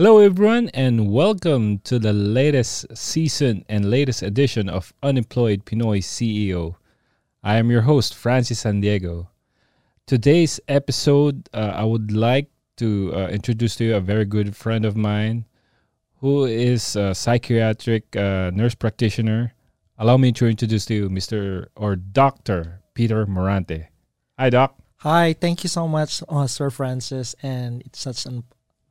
Hello, 0.00 0.18
everyone, 0.18 0.70
and 0.72 1.12
welcome 1.12 1.78
to 1.80 1.98
the 1.98 2.14
latest 2.14 2.86
season 2.96 3.66
and 3.68 3.90
latest 3.90 4.22
edition 4.22 4.66
of 4.66 4.94
Unemployed 5.02 5.66
Pinoy 5.66 5.98
CEO. 5.98 6.76
I 7.44 7.56
am 7.56 7.70
your 7.70 7.82
host, 7.82 8.14
Francis 8.14 8.60
San 8.60 8.80
Diego. 8.80 9.28
Today's 10.06 10.58
episode, 10.68 11.50
uh, 11.52 11.72
I 11.74 11.84
would 11.84 12.12
like 12.12 12.48
to 12.78 13.12
uh, 13.14 13.28
introduce 13.28 13.76
to 13.76 13.84
you 13.84 13.94
a 13.94 14.00
very 14.00 14.24
good 14.24 14.56
friend 14.56 14.86
of 14.86 14.96
mine 14.96 15.44
who 16.20 16.46
is 16.46 16.96
a 16.96 17.14
psychiatric 17.14 18.16
uh, 18.16 18.52
nurse 18.54 18.74
practitioner. 18.74 19.52
Allow 19.98 20.16
me 20.16 20.32
to 20.32 20.46
introduce 20.46 20.86
to 20.86 20.94
you 20.94 21.10
Mr. 21.10 21.66
or 21.76 21.94
Dr. 21.94 22.80
Peter 22.94 23.26
Morante. 23.26 23.88
Hi, 24.38 24.48
Doc. 24.48 24.78
Hi, 25.00 25.34
thank 25.34 25.62
you 25.62 25.68
so 25.68 25.86
much, 25.86 26.22
uh, 26.26 26.46
Sir 26.46 26.70
Francis, 26.70 27.34
and 27.42 27.82
it's 27.82 28.00
such 28.00 28.24
a 28.24 28.42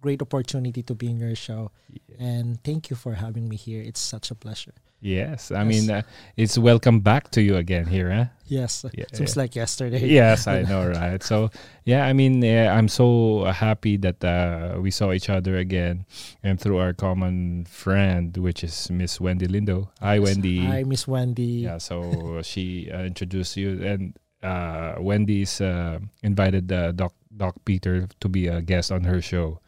great 0.02 0.22
opportunity 0.22 0.82
to 0.84 0.96
be 0.96 1.08
in 1.10 1.20
your 1.20 1.36
show. 1.36 1.72
And 2.18 2.62
thank 2.64 2.90
you 2.90 2.96
for 2.96 3.14
having 3.16 3.48
me 3.50 3.56
here. 3.56 3.82
It's 3.82 4.00
such 4.00 4.32
a 4.32 4.36
pleasure. 4.36 4.74
Yes, 5.02 5.50
I 5.52 5.64
Yes. 5.64 5.68
mean, 5.68 5.90
uh, 5.92 6.02
it's 6.36 6.58
welcome 6.58 7.00
back 7.00 7.32
to 7.32 7.42
you 7.42 7.56
again 7.56 7.86
here, 7.86 8.12
huh? 8.12 8.26
Yes, 8.48 8.84
Yeah, 8.94 9.06
seems 9.14 9.38
like 9.38 9.56
yesterday. 9.56 10.06
yes, 10.06 10.46
I 10.46 10.64
know, 10.68 10.90
right? 10.90 11.24
So, 11.24 11.52
yeah, 11.86 12.06
I 12.06 12.12
mean, 12.12 12.42
yeah, 12.44 12.76
I'm 12.76 12.90
so 12.90 13.46
happy 13.46 13.96
that 13.98 14.20
uh, 14.24 14.76
we 14.82 14.92
saw 14.92 15.14
each 15.14 15.30
other 15.30 15.56
again, 15.56 16.06
and 16.44 16.60
through 16.60 16.80
our 16.80 16.92
common 16.92 17.64
friend, 17.64 18.36
which 18.36 18.62
is 18.62 18.92
Miss 18.92 19.22
Wendy 19.22 19.48
Lindo. 19.48 19.88
Hi, 20.02 20.20
Wendy. 20.20 20.66
Hi, 20.66 20.84
Miss 20.84 21.08
Wendy. 21.08 21.64
Yeah, 21.64 21.78
so 21.78 22.42
she 22.44 22.92
uh, 22.92 23.04
introduced 23.04 23.56
you, 23.56 23.80
and 23.82 24.18
uh, 24.44 24.96
Wendy's 25.00 25.62
uh, 25.62 26.00
invited 26.24 26.72
uh, 26.74 26.92
Doc 26.92 27.14
Doc 27.32 27.56
Peter 27.64 28.10
to 28.20 28.28
be 28.28 28.48
a 28.48 28.60
guest 28.62 28.92
on 28.92 29.06
her 29.06 29.22
show. 29.22 29.62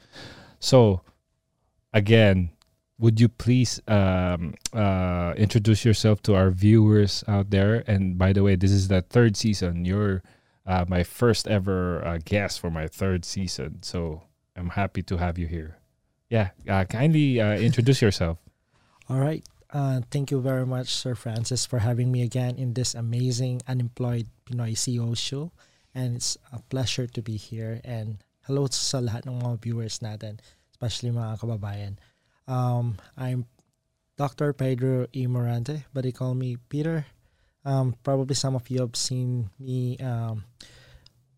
So, 0.61 1.01
again, 1.91 2.51
would 2.99 3.19
you 3.19 3.27
please 3.27 3.81
um, 3.87 4.53
uh, 4.71 5.33
introduce 5.35 5.83
yourself 5.83 6.21
to 6.23 6.35
our 6.35 6.51
viewers 6.51 7.23
out 7.27 7.49
there? 7.49 7.83
And 7.87 8.17
by 8.17 8.31
the 8.31 8.43
way, 8.43 8.55
this 8.55 8.71
is 8.71 8.87
the 8.87 9.01
third 9.01 9.35
season. 9.35 9.85
You're 9.85 10.21
uh, 10.65 10.85
my 10.87 11.03
first 11.03 11.47
ever 11.47 12.05
uh, 12.05 12.19
guest 12.23 12.61
for 12.61 12.69
my 12.69 12.87
third 12.87 13.25
season, 13.25 13.81
so 13.81 14.21
I'm 14.55 14.69
happy 14.69 15.01
to 15.03 15.17
have 15.17 15.39
you 15.39 15.47
here. 15.47 15.79
Yeah, 16.29 16.51
uh, 16.69 16.85
kindly 16.85 17.41
uh, 17.41 17.57
introduce 17.57 18.01
yourself. 18.01 18.37
All 19.09 19.19
right. 19.19 19.43
Uh, 19.73 20.01
thank 20.11 20.29
you 20.29 20.39
very 20.39 20.65
much, 20.65 20.93
Sir 20.93 21.15
Francis, 21.15 21.65
for 21.65 21.79
having 21.79 22.11
me 22.11 22.21
again 22.21 22.55
in 22.55 22.73
this 22.73 22.93
amazing 22.93 23.61
Unemployed 23.67 24.27
Pinoy 24.45 24.77
CEO 24.77 25.17
show. 25.17 25.51
And 25.95 26.17
it's 26.17 26.37
a 26.53 26.61
pleasure 26.69 27.07
to 27.07 27.21
be 27.21 27.35
here. 27.35 27.81
And 27.83 28.23
hello 28.49 28.65
sa 28.65 28.97
lahat 28.97 29.29
ng 29.29 29.37
mga 29.37 29.61
viewers 29.61 30.01
natin, 30.01 30.41
especially 30.73 31.13
mga 31.13 31.37
kababayan. 31.37 31.93
Um, 32.49 32.97
I'm 33.13 33.45
Dr. 34.17 34.53
Pedro 34.57 35.05
E. 35.13 35.29
Morante, 35.29 35.85
but 35.93 36.01
they 36.01 36.11
call 36.11 36.33
me 36.33 36.57
Peter. 36.65 37.05
Um, 37.61 37.93
probably 38.01 38.33
some 38.33 38.57
of 38.57 38.65
you 38.73 38.81
have 38.81 38.97
seen 38.97 39.53
me 39.61 39.97
um, 40.01 40.49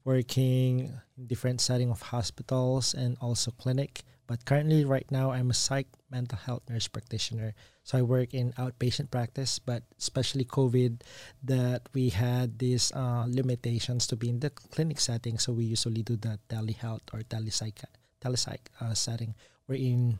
working 0.07 0.95
in 1.19 1.27
different 1.27 1.59
setting 1.59 1.91
of 1.91 2.15
hospitals 2.15 2.95
and 2.95 3.19
also 3.19 3.51
clinic. 3.51 4.07
But 4.33 4.49
currently, 4.49 4.81
right 4.81 5.05
now, 5.13 5.29
I'm 5.29 5.51
a 5.51 5.53
psych 5.53 5.85
mental 6.09 6.41
health 6.41 6.65
nurse 6.65 6.89
practitioner. 6.89 7.53
So 7.85 7.99
I 7.99 8.01
work 8.01 8.33
in 8.33 8.49
outpatient 8.57 9.13
practice, 9.13 9.61
but 9.61 9.85
especially 10.01 10.41
COVID, 10.41 11.05
that 11.45 11.85
we 11.93 12.09
had 12.09 12.57
these 12.57 12.89
uh, 12.97 13.29
limitations 13.29 14.09
to 14.09 14.17
be 14.17 14.33
in 14.33 14.41
the 14.41 14.49
clinic 14.49 14.97
setting. 14.97 15.37
So 15.37 15.53
we 15.53 15.69
usually 15.69 16.01
do 16.01 16.17
the 16.17 16.41
telehealth 16.49 17.05
or 17.13 17.21
telepsych, 17.21 17.85
telepsych 18.25 18.73
uh, 18.81 18.97
setting, 18.97 19.37
wherein 19.67 20.17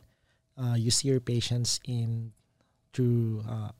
uh, 0.54 0.78
you 0.78 0.92
see 0.94 1.10
your 1.10 1.18
patients 1.18 1.80
in 1.82 2.30
through 2.94 3.42
uh, 3.50 3.74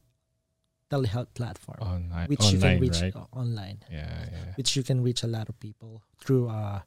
telehealth 0.90 1.30
platform, 1.34 1.78
Online, 1.78 2.26
which 2.26 2.50
you 2.50 2.58
can 2.58 2.80
reach 2.80 3.02
right? 3.02 3.14
uh, 3.14 3.30
online 3.30 3.78
Yeah, 3.86 4.10
yeah. 4.32 4.58
which 4.58 4.74
you 4.74 4.82
can 4.82 4.98
reach 5.00 5.22
a 5.22 5.30
lot 5.30 5.48
of 5.48 5.54
people 5.60 6.02
through 6.18 6.48
uh, 6.48 6.82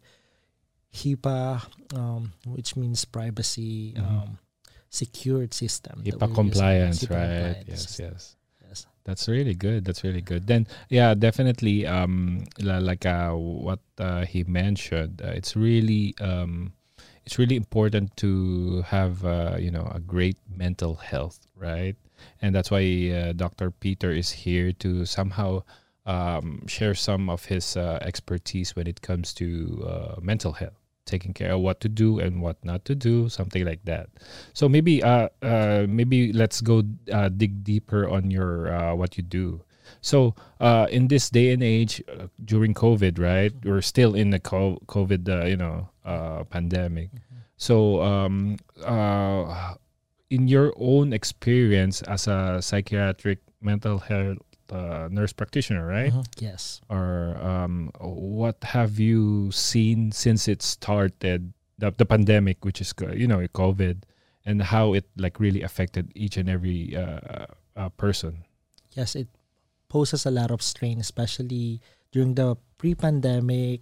HIPAA, 0.93 1.61
um, 1.93 2.33
which 2.45 2.75
means 2.75 3.05
privacy 3.05 3.93
Mhm. 3.93 4.03
um, 4.05 4.37
secured 4.89 5.53
system. 5.53 6.01
HIPAA 6.03 6.33
compliance, 6.33 7.03
HIPAA 7.03 7.15
right? 7.15 7.55
compliance. 7.55 7.67
Yes, 7.67 7.99
yes. 7.99 8.35
Yes. 8.67 8.85
That's 9.03 9.27
really 9.27 9.53
good. 9.55 9.85
That's 9.85 10.03
really 10.03 10.21
good. 10.21 10.47
Then, 10.47 10.67
yeah, 10.89 11.13
definitely. 11.13 11.85
Um, 11.85 12.45
like 12.59 13.05
uh, 13.05 13.31
what 13.31 13.79
uh, 13.97 14.25
he 14.25 14.43
mentioned, 14.43 15.21
uh, 15.23 15.27
it's 15.31 15.55
really 15.55 16.15
um, 16.19 16.73
it's 17.25 17.37
really 17.37 17.55
important 17.55 18.15
to 18.17 18.81
have 18.87 19.23
uh, 19.25 19.55
you 19.59 19.71
know 19.71 19.89
a 19.93 19.99
great 19.99 20.37
mental 20.49 20.95
health, 20.95 21.39
right? 21.55 21.95
And 22.41 22.55
that's 22.55 22.71
why 22.71 22.83
uh, 23.13 23.33
Dr. 23.33 23.71
Peter 23.71 24.11
is 24.11 24.31
here 24.31 24.71
to 24.83 25.05
somehow 25.05 25.63
um, 26.07 26.65
share 26.67 26.95
some 26.95 27.29
of 27.29 27.45
his 27.45 27.77
uh, 27.77 27.99
expertise 28.01 28.75
when 28.75 28.87
it 28.87 29.01
comes 29.01 29.33
to 29.35 29.85
uh, 29.85 30.15
mental 30.21 30.53
health, 30.53 30.79
taking 31.05 31.33
care 31.33 31.51
of 31.51 31.59
what 31.59 31.79
to 31.81 31.89
do 31.89 32.17
and 32.19 32.41
what 32.41 32.57
not 32.63 32.85
to 32.85 32.95
do, 32.95 33.29
something 33.29 33.65
like 33.65 33.83
that. 33.83 34.09
So 34.53 34.67
maybe 34.67 35.03
uh, 35.03 35.29
uh 35.43 35.85
maybe 35.87 36.33
let's 36.33 36.61
go 36.61 36.83
uh, 37.11 37.29
dig 37.29 37.63
deeper 37.63 38.07
on 38.09 38.31
your 38.31 38.73
uh, 38.73 38.95
what 38.95 39.17
you 39.17 39.23
do. 39.23 39.61
So 40.01 40.35
uh, 40.59 40.87
in 40.89 41.07
this 41.07 41.29
day 41.29 41.51
and 41.51 41.63
age 41.63 42.01
uh, 42.07 42.27
during 42.43 42.73
COVID, 42.73 43.19
right? 43.19 43.53
We're 43.63 43.81
still 43.81 44.15
in 44.15 44.31
the 44.31 44.39
COVID, 44.39 45.29
uh, 45.29 45.45
you 45.45 45.57
know, 45.57 45.89
uh, 46.05 46.43
pandemic. 46.45 47.09
So 47.57 48.01
um, 48.01 48.57
uh, 48.83 49.75
in 50.29 50.47
your 50.47 50.73
own 50.77 51.13
experience 51.13 52.01
as 52.03 52.27
a 52.27 52.61
psychiatric 52.61 53.39
mental 53.61 53.99
health 53.99 54.37
uh, 54.71 55.07
nurse 55.11 55.33
practitioner, 55.33 55.85
right? 55.85 56.11
Mhm. 56.13 56.25
Yes. 56.39 56.81
or 56.89 57.37
um, 57.41 57.91
what 57.99 58.57
have 58.75 58.99
you 58.99 59.51
seen 59.51 60.11
since 60.11 60.47
it 60.47 60.61
started 60.61 61.53
the, 61.77 61.91
the 61.91 62.05
pandemic 62.05 62.65
which 62.65 62.81
is 62.81 62.93
you 63.13 63.27
know 63.27 63.37
covid 63.53 64.01
and 64.45 64.61
how 64.73 64.93
it 64.93 65.05
like 65.15 65.39
really 65.39 65.61
affected 65.61 66.11
each 66.15 66.37
and 66.37 66.49
every 66.49 66.95
uh, 66.95 67.45
uh, 67.75 67.89
person 68.01 68.43
Yes, 68.97 69.13
it 69.13 69.29
poses 69.89 70.25
a 70.25 70.31
lot 70.33 70.49
of 70.49 70.65
strain, 70.65 70.97
especially 70.99 71.81
during 72.11 72.33
the 72.33 72.57
pre-pandemic, 72.81 73.81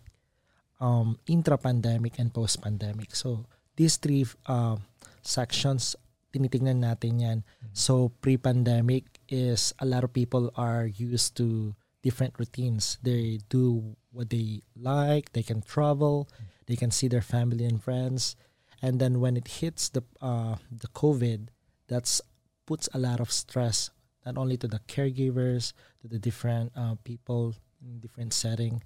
um, 0.84 1.18
intra-pandemic, 1.26 2.20
and 2.20 2.34
post-pandemic. 2.34 3.16
So 3.16 3.46
these 3.80 3.96
three 3.96 4.26
uh, 4.46 4.76
sections, 5.22 5.96
tinitingnan 6.36 6.84
natin 6.84 7.24
yan. 7.24 7.40
So 7.72 8.12
pre-pandemic 8.20 9.24
is 9.32 9.72
a 9.80 9.88
lot 9.88 10.04
of 10.04 10.12
people 10.12 10.52
are 10.60 10.84
used 10.84 11.40
to 11.40 11.80
different 12.04 12.36
routines. 12.36 13.00
They 13.00 13.40
do 13.48 13.96
what 14.12 14.30
they 14.30 14.68
like. 14.76 15.32
They 15.32 15.42
can 15.42 15.64
travel. 15.64 16.28
They 16.68 16.76
can 16.76 16.92
see 16.92 17.08
their 17.08 17.24
family 17.24 17.64
and 17.64 17.80
friends. 17.80 18.36
And 18.84 19.00
then 19.00 19.24
when 19.24 19.40
it 19.40 19.64
hits 19.64 19.88
the 19.88 20.04
uh, 20.20 20.60
the 20.68 20.92
COVID, 20.92 21.50
that's 21.88 22.20
puts 22.68 22.92
a 22.94 23.00
lot 23.00 23.24
of 23.24 23.32
stress 23.32 23.90
not 24.26 24.38
only 24.38 24.58
to 24.58 24.68
the 24.68 24.82
caregivers, 24.90 25.72
to 26.02 26.08
the 26.10 26.18
different 26.18 26.74
uh, 26.76 26.98
people 27.06 27.54
in 27.80 28.02
different 28.02 28.34
setting, 28.34 28.82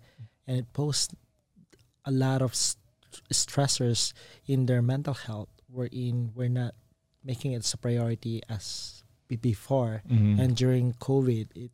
and 0.45 0.59
it 0.59 0.73
poses 0.73 1.15
a 2.03 2.11
lot 2.11 2.43
of 2.43 2.53
st- 2.53 2.83
stressors 3.31 4.11
in 4.45 4.67
their 4.67 4.83
mental 4.83 5.15
health. 5.15 5.49
Wherein 5.71 6.31
we're 6.35 6.51
not 6.51 6.75
making 7.23 7.51
it 7.53 7.67
a 7.73 7.77
priority 7.77 8.41
as 8.49 9.03
be- 9.27 9.35
before, 9.35 10.01
Mhm. 10.09 10.39
and 10.39 10.55
during 10.55 10.93
COVID, 10.93 11.47
it 11.55 11.71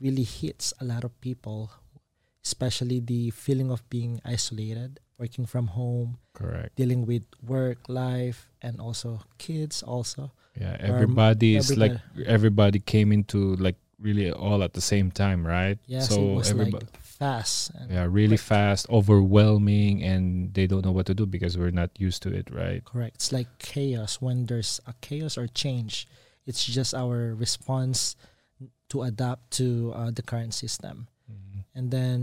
really 0.00 0.24
hits 0.24 0.72
a 0.80 0.84
lot 0.84 1.04
of 1.04 1.12
people, 1.20 1.70
especially 2.44 3.00
the 3.00 3.30
feeling 3.30 3.70
of 3.70 3.82
being 3.88 4.20
isolated, 4.24 5.00
working 5.18 5.46
from 5.46 5.68
home, 5.68 6.18
correct 6.34 6.74
dealing 6.76 7.06
with 7.06 7.22
work, 7.42 7.88
life, 7.88 8.50
and 8.60 8.80
also 8.80 9.20
kids 9.38 9.82
also. 9.82 10.32
yeah 10.52 10.76
everybody 10.80 11.56
is 11.56 11.72
like 11.78 11.96
everybody- 12.28 12.78
came 12.78 13.08
into 13.10 13.56
like 13.56 13.76
really 13.98 14.28
all 14.30 14.60
at 14.62 14.74
the 14.74 14.82
same 14.84 15.08
time 15.10 15.46
right 15.46 15.78
Yes, 15.88 16.08
so 16.12 16.40
everybody 16.44 16.72
like 16.72 16.92
fast. 17.22 17.70
And 17.78 17.86
yeah 17.90 18.06
really 18.10 18.34
quick. 18.40 18.50
fast 18.50 18.90
overwhelming 18.90 20.02
and 20.02 20.50
they 20.54 20.66
don't 20.66 20.82
know 20.84 20.90
what 20.92 21.06
to 21.06 21.14
do 21.14 21.24
because 21.26 21.54
we're 21.56 21.70
not 21.74 21.90
used 21.98 22.22
to 22.26 22.30
it 22.34 22.50
right 22.50 22.82
Correct. 22.84 23.14
It's 23.22 23.30
like 23.32 23.46
chaos. 23.62 24.18
When 24.20 24.46
there's 24.50 24.82
a 24.90 24.94
chaos 25.00 25.38
or 25.38 25.46
change, 25.46 26.10
it's 26.46 26.66
just 26.66 26.92
our 26.94 27.32
response 27.38 28.16
to 28.90 29.02
adapt 29.06 29.54
to 29.62 29.92
uh, 29.94 30.10
the 30.10 30.20
current 30.26 30.52
system. 30.52 31.06
Mhm. 31.30 31.64
And 31.78 31.86
then 31.94 32.18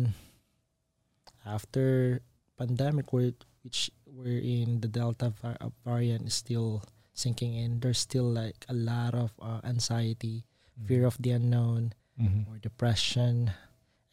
after 1.46 2.22
pandemic, 2.57 3.12
we're, 3.13 3.34
which 3.63 3.90
we're 4.06 4.40
in 4.40 4.81
the 4.81 4.88
Delta 4.88 5.34
uh, 5.44 5.69
variant 5.86 6.28
is 6.28 6.34
still 6.36 6.84
sinking 7.13 7.56
in. 7.56 7.80
There's 7.80 8.00
still 8.00 8.30
like 8.30 8.66
a 8.69 8.74
lot 8.74 9.13
of 9.16 9.31
uh, 9.42 9.62
anxiety, 9.63 10.46
fear 10.86 11.06
of 11.06 11.18
the 11.19 11.31
unknown, 11.31 11.94
Mhm. 12.19 12.48
or 12.51 12.60
depression, 12.60 13.51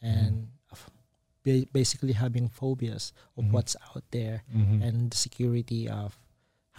and 0.01 0.47
of 0.47 0.56
ba- 1.47 1.67
basically 1.71 2.13
having 2.13 2.45
phobias 2.51 3.05
of 3.37 3.45
Mhm. 3.45 3.51
what's 3.55 3.75
out 3.95 4.03
there 4.11 4.43
Mhm. 4.51 4.83
and 4.85 4.95
the 5.11 5.17
security 5.17 5.87
of 5.87 6.19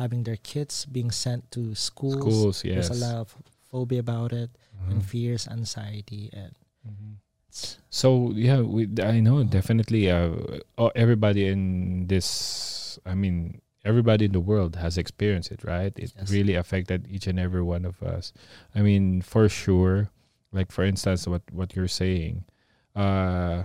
having 0.01 0.23
their 0.29 0.37
kids 0.53 0.85
being 0.87 1.11
sent 1.11 1.51
to 1.57 1.75
schools. 1.75 2.21
Schools, 2.23 2.57
yes. 2.65 2.75
There's 2.89 2.95
a 3.03 3.07
lot 3.07 3.17
of 3.25 3.29
phobia 3.71 4.01
about 4.01 4.33
it, 4.33 4.51
and 4.91 5.01
Mhm. 5.03 5.09
fears, 5.13 5.49
anxiety, 5.49 6.31
and 6.33 6.53
Mhm. 6.87 7.17
So 7.91 8.31
yeah, 8.37 8.61
we 8.61 8.87
I 9.03 9.19
know 9.21 9.43
definitely. 9.43 10.11
Uh, 10.11 10.61
oh, 10.77 10.93
everybody 10.95 11.49
in 11.49 12.07
this, 12.07 12.99
I 13.05 13.15
mean, 13.17 13.61
everybody 13.85 14.25
in 14.29 14.33
the 14.33 14.45
world 14.53 14.77
has 14.77 14.97
experienced 14.99 15.51
it, 15.51 15.65
right? 15.65 15.93
It 15.99 16.13
Yes. 16.15 16.31
really 16.31 16.55
affected 16.55 17.09
each 17.11 17.27
and 17.27 17.39
every 17.41 17.63
one 17.65 17.85
of 17.89 17.97
us. 18.03 18.33
I 18.77 18.83
mean, 18.83 19.23
for 19.23 19.49
sure. 19.49 20.11
Like 20.53 20.71
for 20.71 20.85
instance, 20.85 21.27
what 21.27 21.43
what 21.53 21.75
you're 21.75 21.91
saying, 21.91 22.45
uh, 22.95 23.65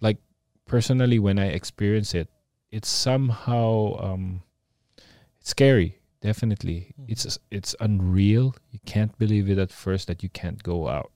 like 0.00 0.18
personally, 0.66 1.18
when 1.18 1.38
I 1.38 1.46
experience 1.46 2.14
it, 2.14 2.28
it's 2.70 2.88
somehow 2.88 3.96
um, 4.00 4.42
it's 5.40 5.50
scary. 5.50 5.98
Definitely, 6.20 6.94
Mhm. 6.98 7.04
it's 7.08 7.38
it's 7.50 7.74
unreal. 7.80 8.54
You 8.72 8.80
can't 8.86 9.16
believe 9.18 9.48
it 9.50 9.58
at 9.58 9.70
first 9.70 10.08
that 10.08 10.22
you 10.22 10.28
can't 10.30 10.62
go 10.62 10.88
out, 10.88 11.12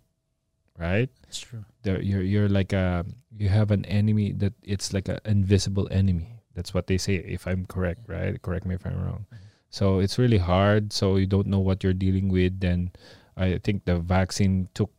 right? 0.78 1.10
it's 1.26 1.38
true. 1.40 1.64
there 1.82 2.00
you're 2.02 2.22
you're 2.22 2.48
like 2.48 2.72
a 2.72 3.04
you 3.38 3.48
have 3.48 3.70
an 3.70 3.84
enemy 3.86 4.32
that 4.32 4.52
it's 4.62 4.92
like 4.92 5.08
an 5.08 5.18
invisible 5.24 5.86
enemy 5.90 6.42
that's 6.54 6.74
what 6.74 6.86
they 6.88 6.98
say 6.98 7.14
if 7.22 7.46
i'm 7.46 7.64
correct 7.64 8.02
right 8.10 8.42
correct 8.42 8.66
me 8.66 8.74
if 8.74 8.84
i'm 8.84 8.98
wrong 9.00 9.24
Mhm. 9.32 9.38
so 9.70 10.00
it's 10.02 10.18
really 10.18 10.38
hard 10.42 10.92
so 10.92 11.14
you 11.16 11.26
don't 11.26 11.46
know 11.46 11.60
what 11.62 11.84
you're 11.84 11.94
dealing 11.96 12.28
with 12.28 12.58
then 12.60 12.90
i 13.36 13.56
think 13.62 13.84
the 13.86 13.96
vaccine 14.02 14.68
took 14.74 14.90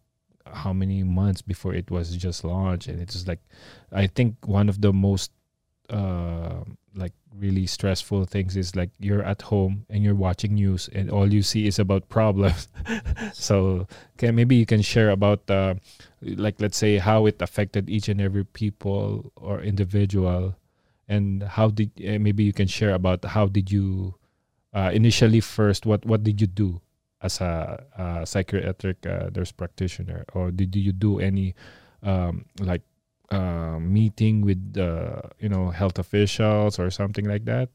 how 0.54 0.74
many 0.74 1.04
months 1.04 1.42
before 1.42 1.74
it 1.74 1.90
was 1.92 2.16
just 2.16 2.44
launched. 2.44 2.88
And 2.88 3.02
it's 3.02 3.28
like 3.28 3.40
i 3.92 4.08
think 4.08 4.36
one 4.46 4.70
of 4.70 4.82
the 4.82 4.94
most 4.94 5.32
uh 5.90 6.64
like 6.96 7.14
really 7.38 7.66
stressful 7.66 8.26
things 8.26 8.58
is 8.58 8.76
like 8.76 8.90
you're 9.00 9.24
at 9.24 9.42
home 9.42 9.86
and 9.90 10.04
you're 10.04 10.16
watching 10.16 10.56
news 10.56 10.90
and 10.94 11.10
all 11.10 11.32
you 11.34 11.42
see 11.42 11.66
is 11.66 11.80
about 11.80 12.10
problems. 12.10 12.68
So 13.34 13.88
okay 14.16 14.32
maybe 14.32 14.56
you 14.56 14.66
can 14.66 14.82
share 14.82 15.10
about 15.10 15.50
uh 15.50 15.76
like 16.22 16.60
let's 16.60 16.78
say 16.78 16.98
how 16.98 17.26
it 17.26 17.42
affected 17.42 17.90
each 17.90 18.10
and 18.10 18.20
every 18.20 18.44
people 18.44 19.32
or 19.36 19.62
individual 19.62 20.56
and 21.08 21.44
how 21.44 21.70
did 21.70 21.92
uh, 22.08 22.20
maybe 22.20 22.44
you 22.44 22.54
can 22.54 22.68
share 22.68 22.94
about 22.94 23.24
how 23.26 23.48
did 23.48 23.72
you 23.72 24.16
uh, 24.74 24.92
initially 24.94 25.40
first 25.40 25.86
what 25.86 26.06
what 26.06 26.24
did 26.24 26.40
you 26.40 26.48
do 26.48 26.82
as 27.22 27.42
a, 27.42 27.84
a 27.98 28.26
psychiatric 28.26 29.06
uh, 29.06 29.30
nurse 29.36 29.52
practitioner 29.52 30.26
or 30.34 30.52
did 30.52 30.76
you 30.76 30.92
do 30.92 31.20
any 31.20 31.56
um, 32.04 32.46
like 32.60 32.82
uh, 33.32 33.80
meeting 33.80 34.42
with 34.42 34.78
uh, 34.78 35.22
you 35.40 35.50
know 35.50 35.70
health 35.70 36.00
officials 36.00 36.80
or 36.80 36.90
something 36.90 37.26
like 37.26 37.46
that? 37.46 37.70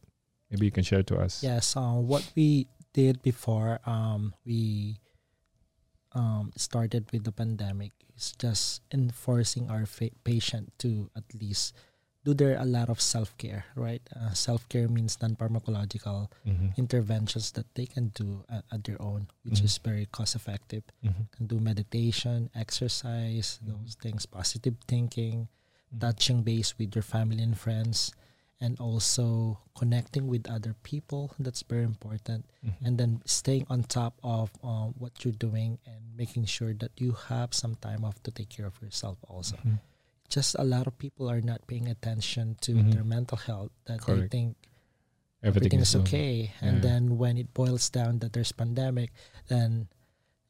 Maybe 0.51 0.67
you 0.67 0.73
can 0.73 0.85
share 0.85 1.03
to 1.03 1.19
us. 1.19 1.43
Yes, 1.43 1.77
uh, 1.77 1.99
what 1.99 2.23
we 2.37 2.69
did 2.93 3.23
before 3.23 3.81
um, 3.85 4.35
we 4.45 5.01
um, 6.13 6.53
started 6.57 7.11
with 7.13 7.25
the 7.25 7.33
pandemic 7.33 7.93
is 8.17 8.33
just 8.39 8.83
enforcing 8.93 9.71
our 9.71 9.87
fa- 9.87 10.15
patient 10.25 10.73
to 10.79 11.11
at 11.17 11.25
least 11.35 11.75
do 12.27 12.35
there 12.35 12.59
a 12.59 12.67
lot 12.67 12.91
of 12.91 12.99
self 13.01 13.31
care, 13.39 13.65
right? 13.79 14.03
Uh, 14.11 14.35
self 14.35 14.67
care 14.69 14.89
means 14.91 15.15
non 15.23 15.37
pharmacological 15.39 16.27
Mhm. 16.43 16.75
interventions 16.77 17.53
that 17.55 17.71
they 17.79 17.87
can 17.87 18.11
do 18.19 18.43
at, 18.51 18.65
at 18.75 18.83
their 18.83 18.99
own, 19.01 19.31
which 19.47 19.61
Mhm. 19.63 19.65
is 19.71 19.79
very 19.79 20.07
cost 20.11 20.35
effective. 20.35 20.83
Mhm. 21.07 21.31
Can 21.31 21.47
do 21.47 21.61
meditation, 21.63 22.51
exercise, 22.55 23.61
Mhm. 23.63 23.67
those 23.71 23.95
things, 23.95 24.27
positive 24.27 24.75
thinking, 24.91 25.47
Mhm. 25.95 26.01
touching 26.03 26.43
base 26.43 26.75
with 26.79 26.95
your 26.99 27.07
family 27.07 27.43
and 27.47 27.55
friends, 27.57 28.11
and 28.59 28.75
also 28.81 29.59
connecting 29.79 30.27
with 30.27 30.49
other 30.51 30.75
people. 30.83 31.31
That's 31.39 31.63
very 31.63 31.85
important. 31.85 32.43
Mhm. 32.65 32.75
And 32.87 32.93
then 32.99 33.13
staying 33.25 33.67
on 33.71 33.85
top 33.85 34.19
of 34.25 34.51
uh, 34.65 34.89
what 34.99 35.23
you're 35.25 35.37
doing 35.49 35.79
and 35.87 36.03
making 36.17 36.47
sure 36.47 36.73
that 36.83 36.91
you 36.99 37.13
have 37.31 37.55
some 37.55 37.77
time 37.77 38.03
off 38.05 38.19
to 38.25 38.31
take 38.33 38.49
care 38.49 38.67
of 38.67 38.81
yourself 38.83 39.19
also. 39.29 39.57
Just 40.29 40.57
a 40.59 40.65
lot 40.65 40.87
of 40.87 40.99
people 40.99 41.31
are 41.31 41.41
not 41.41 41.67
paying 41.67 41.89
attention 41.89 42.57
to 42.63 42.73
Mhm. 42.75 42.93
their 42.93 43.05
mental 43.05 43.39
health, 43.39 43.71
that 43.87 44.01
Correct. 44.01 44.31
they 44.31 44.39
think 44.39 44.57
everything, 45.43 45.79
everything 45.79 45.81
is 45.81 45.95
okay. 45.95 46.53
And 46.61 46.83
then 46.83 47.19
when 47.19 47.37
it 47.39 47.55
boils 47.55 47.89
down 47.91 48.19
that 48.21 48.33
there's 48.33 48.53
pandemic, 48.53 49.13
then 49.49 49.89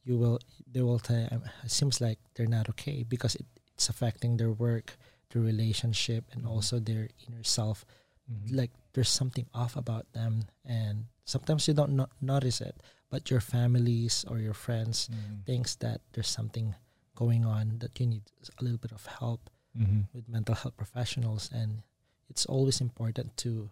you 0.05 0.17
will 0.17 0.39
they 0.71 0.83
will 0.83 0.99
tell 1.01 1.29
um, 1.33 1.43
it 1.65 1.71
seems 1.71 2.01
like 2.01 2.19
they're 2.35 2.47
not 2.49 2.69
okay 2.71 3.03
because 3.03 3.35
it, 3.35 3.47
it's 3.75 3.89
affecting 3.89 4.37
their 4.39 4.53
work, 4.53 4.97
their 5.31 5.43
relationship, 5.43 6.25
and 6.33 6.45
Mhm. 6.45 6.51
also 6.51 6.79
their 6.79 7.09
inner 7.29 7.43
self. 7.45 7.85
Mhm. 8.31 8.55
Like 8.57 8.71
there's 8.95 9.11
something 9.11 9.47
off 9.53 9.77
about 9.77 10.11
them, 10.13 10.47
and 10.65 11.07
sometimes 11.25 11.67
you 11.69 11.75
don't 11.75 11.93
no- 11.97 12.09
notice 12.21 12.61
it, 12.63 12.81
but 13.11 13.31
your 13.31 13.41
families 13.43 14.25
or 14.31 14.39
your 14.39 14.55
friends 14.55 15.09
Mhm. 15.11 15.45
thinks 15.45 15.75
that 15.77 16.01
there's 16.13 16.31
something 16.31 16.75
going 17.15 17.45
on 17.45 17.79
that 17.81 17.99
you 18.01 18.07
need 18.07 18.23
a 18.59 18.63
little 18.65 18.79
bit 18.79 18.93
of 18.93 19.05
help 19.07 19.51
Mhm. 19.79 20.05
with 20.15 20.29
mental 20.29 20.55
health 20.55 20.77
professionals 20.77 21.51
and 21.53 21.83
it's 22.29 22.47
always 22.47 22.81
important 22.81 23.37
to 23.37 23.71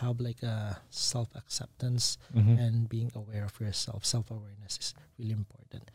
have 0.00 0.20
like 0.20 0.42
a 0.42 0.78
self 0.90 1.34
acceptance 1.34 2.18
Mhm. 2.34 2.58
and 2.58 2.88
being 2.88 3.10
aware 3.14 3.44
of 3.44 3.58
yourself 3.60 4.04
self 4.04 4.30
awareness 4.30 4.78
is 4.80 4.94
really 5.18 5.32
important 5.32 5.90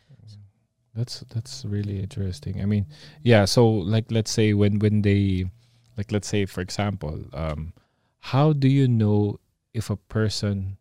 That's 0.96 1.22
that's 1.34 1.66
really 1.66 2.00
interesting. 2.00 2.62
I 2.62 2.66
mean, 2.66 2.86
yeah. 3.24 3.46
So 3.46 3.68
like, 3.68 4.12
let's 4.12 4.30
say 4.30 4.54
when 4.54 4.78
when 4.78 5.02
they, 5.02 5.46
like, 5.98 6.12
let's 6.12 6.28
say 6.28 6.46
for 6.46 6.62
example, 6.62 7.26
um, 7.34 7.74
how 8.20 8.54
do 8.54 8.68
you 8.68 8.88
know 8.88 9.40
if 9.74 9.90
a 9.90 9.96
person 9.98 10.78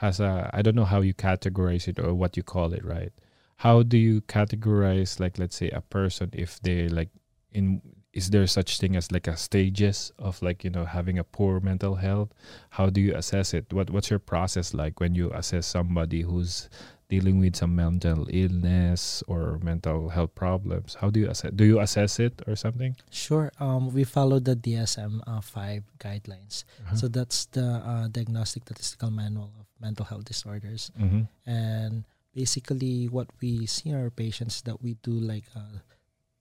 has 0.00 0.18
a? 0.18 0.48
I 0.54 0.62
don't 0.62 0.74
know 0.74 0.86
how 0.88 1.02
you 1.02 1.12
categorize 1.12 1.86
it 1.88 1.98
or 1.98 2.14
what 2.14 2.38
you 2.38 2.42
call 2.42 2.72
it, 2.72 2.84
right? 2.84 3.12
How 3.56 3.82
do 3.82 3.98
you 3.98 4.22
categorize 4.22 5.20
like, 5.20 5.38
let's 5.38 5.56
say, 5.56 5.68
a 5.68 5.82
person 5.82 6.30
if 6.32 6.58
they 6.60 6.88
like 6.88 7.10
in 7.54 7.80
is 8.12 8.30
there 8.30 8.46
such 8.46 8.78
thing 8.78 8.94
as 8.94 9.10
like 9.10 9.26
a 9.26 9.36
stages 9.36 10.12
of 10.18 10.40
like 10.42 10.62
you 10.62 10.70
know 10.70 10.84
having 10.84 11.18
a 11.18 11.24
poor 11.24 11.60
mental 11.60 11.94
health? 11.96 12.30
How 12.70 12.90
do 12.90 13.00
you 13.00 13.14
assess 13.16 13.54
it? 13.54 13.72
What 13.72 13.90
what's 13.90 14.10
your 14.10 14.20
process 14.20 14.74
like 14.74 15.00
when 15.00 15.14
you 15.14 15.32
assess 15.32 15.66
somebody 15.66 16.22
who's 16.22 16.68
dealing 17.10 17.38
with 17.38 17.54
some 17.56 17.74
mental 17.76 18.26
illness 18.30 19.22
or 19.26 19.58
mental 19.62 20.08
health 20.10 20.34
problems? 20.34 20.94
How 21.00 21.10
do 21.10 21.20
you 21.20 21.28
assess 21.30 21.50
do 21.54 21.64
you 21.64 21.80
assess 21.80 22.18
it 22.20 22.42
or 22.46 22.54
something? 22.56 22.94
Sure 23.10 23.50
um, 23.58 23.92
we 23.92 24.04
follow 24.04 24.38
the 24.38 24.54
dsm 24.56 25.20
uh, 25.26 25.40
5 25.40 25.82
guidelines. 25.98 26.64
Uh-huh. 26.86 26.96
so 26.96 27.08
that's 27.08 27.46
the 27.50 27.82
uh, 27.82 28.06
diagnostic 28.08 28.62
statistical 28.62 29.10
manual 29.10 29.50
of 29.58 29.66
mental 29.80 30.06
health 30.06 30.24
disorders. 30.24 30.90
Mhm. 30.98 31.26
and 31.46 32.04
basically 32.34 33.06
what 33.06 33.28
we 33.40 33.66
see 33.66 33.90
in 33.90 33.96
our 33.96 34.10
patients 34.10 34.62
that 34.62 34.82
we 34.82 34.94
do 35.02 35.12
like 35.12 35.44
uh, 35.54 35.78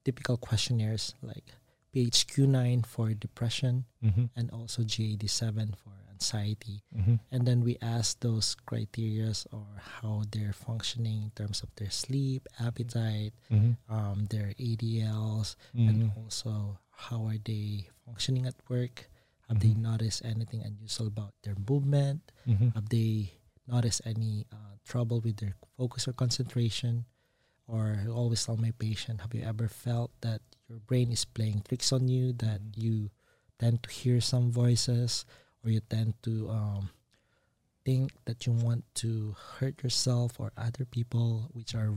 typical 0.05 0.37
questionnaires 0.37 1.15
like 1.21 1.53
phq9 1.93 2.85
for 2.85 3.13
depression 3.13 3.85
Mhm. 4.03 4.29
and 4.35 4.49
also 4.51 4.81
GAD7 4.83 5.73
for 5.77 5.93
anxiety. 6.09 6.81
Mhm. 6.95 7.19
And 7.31 7.45
then 7.45 7.61
we 7.61 7.77
ask 7.81 8.19
those 8.19 8.55
criterias 8.65 9.45
or 9.53 9.67
how 9.77 10.23
they're 10.31 10.53
functioning 10.53 11.21
in 11.23 11.31
terms 11.31 11.61
of 11.61 11.69
their 11.75 11.91
sleep, 11.91 12.47
appetite, 12.59 13.33
Mhm. 13.51 13.77
um, 13.89 14.25
their 14.33 14.53
ADLs, 14.57 15.55
and 15.73 16.09
Mhm. 16.09 16.17
also 16.17 16.79
how 16.89 17.25
are 17.27 17.37
they 17.37 17.89
functioning 18.05 18.45
at 18.47 18.55
work? 18.69 19.09
Have 19.49 19.59
they 19.59 19.73
Mhm. 19.75 19.81
noticed 19.93 20.23
anything 20.25 20.63
unusual 20.63 21.07
about 21.07 21.33
their 21.43 21.55
movement? 21.69 22.31
Mhm. 22.47 22.73
Have 22.73 22.89
they 22.89 23.37
noticed 23.67 24.01
any 24.05 24.45
uh, 24.51 24.77
trouble 24.83 25.19
with 25.21 25.37
their 25.37 25.53
focus 25.77 26.07
or 26.07 26.13
concentration? 26.13 27.05
Or 27.67 27.99
I 28.03 28.07
always 28.11 28.43
tell 28.45 28.57
my 28.57 28.71
patient, 28.77 29.21
have 29.21 29.33
you 29.33 29.43
ever 29.43 29.67
felt 29.67 30.11
that 30.21 30.41
your 30.67 30.79
brain 30.79 31.11
is 31.11 31.23
playing 31.25 31.63
tricks 31.67 31.91
on 31.93 32.07
you, 32.07 32.33
that 32.43 32.59
Mhm. 32.61 32.77
you 32.77 32.95
tend 33.59 33.83
to 33.83 33.89
hear 33.89 34.19
some 34.19 34.51
voices, 34.51 35.25
or 35.63 35.71
you 35.71 35.79
tend 35.79 36.19
to 36.23 36.49
um, 36.51 36.89
think 37.85 38.11
that 38.25 38.45
you 38.45 38.51
want 38.53 38.83
to 38.95 39.35
hurt 39.59 39.83
yourself 39.83 40.39
or 40.39 40.51
other 40.57 40.85
people, 40.85 41.49
which 41.53 41.75
are 41.75 41.93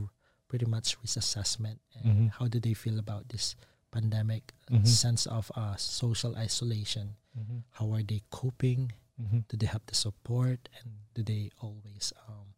pretty 0.47 0.65
much 0.65 0.95
risk 1.01 1.17
assessment. 1.17 1.81
And 1.93 2.05
Mhm. 2.05 2.29
how 2.39 2.47
do 2.47 2.59
they 2.59 2.73
feel 2.73 2.99
about 2.99 3.27
this 3.29 3.55
pandemic 3.91 4.53
Mhm. 4.71 4.87
sense 4.87 5.27
of 5.27 5.51
uh, 5.55 5.75
social 5.75 6.35
isolation? 6.35 7.15
Mhm. 7.37 7.63
How 7.71 7.91
are 7.91 8.03
they 8.03 8.21
coping? 8.29 8.93
Mhm. 9.19 9.47
do 9.49 9.57
they 9.57 9.65
have 9.65 9.81
the 9.87 9.95
support 9.95 10.69
and 10.77 11.01
do 11.15 11.23
they 11.23 11.49
always 11.59 12.13
um 12.29 12.53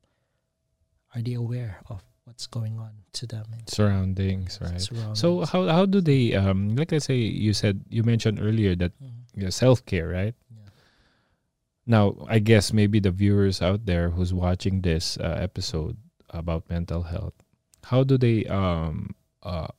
are 1.15 1.21
they 1.23 1.31
aware 1.33 1.79
of 1.87 2.03
what's 2.29 2.45
going 2.45 2.77
on 2.77 2.93
to 3.17 3.25
them 3.25 3.45
in 3.57 3.65
surroundings 3.65 4.59
right 4.61 4.77
surroundings? 4.79 5.17
so 5.19 5.41
how 5.49 5.65
how 5.65 5.85
do 5.85 5.97
they 5.99 6.37
um 6.37 6.75
like 6.77 6.91
let's 6.93 7.05
say 7.09 7.17
you 7.17 7.53
said 7.57 7.81
you 7.89 8.05
mentioned 8.05 8.37
earlier 8.39 8.75
that 8.77 8.93
Mhm. 9.01 9.25
you 9.35 9.43
know, 9.49 9.49
self-care 9.49 10.07
right 10.07 10.35
Yeah. 10.53 10.69
Now, 11.89 12.21
I 12.29 12.37
guess 12.37 12.69
maybe 12.71 12.99
the 13.01 13.09
viewers 13.09 13.61
out 13.65 13.85
there 13.89 14.13
who's 14.13 14.29
watching 14.33 14.81
this 14.85 15.17
uh, 15.17 15.41
episode 15.41 15.97
about 16.29 16.69
mental 16.69 17.01
health, 17.09 17.33
how 17.89 18.03
do 18.05 18.13
they 18.17 18.45
um 18.45 19.15
uh 19.41 19.73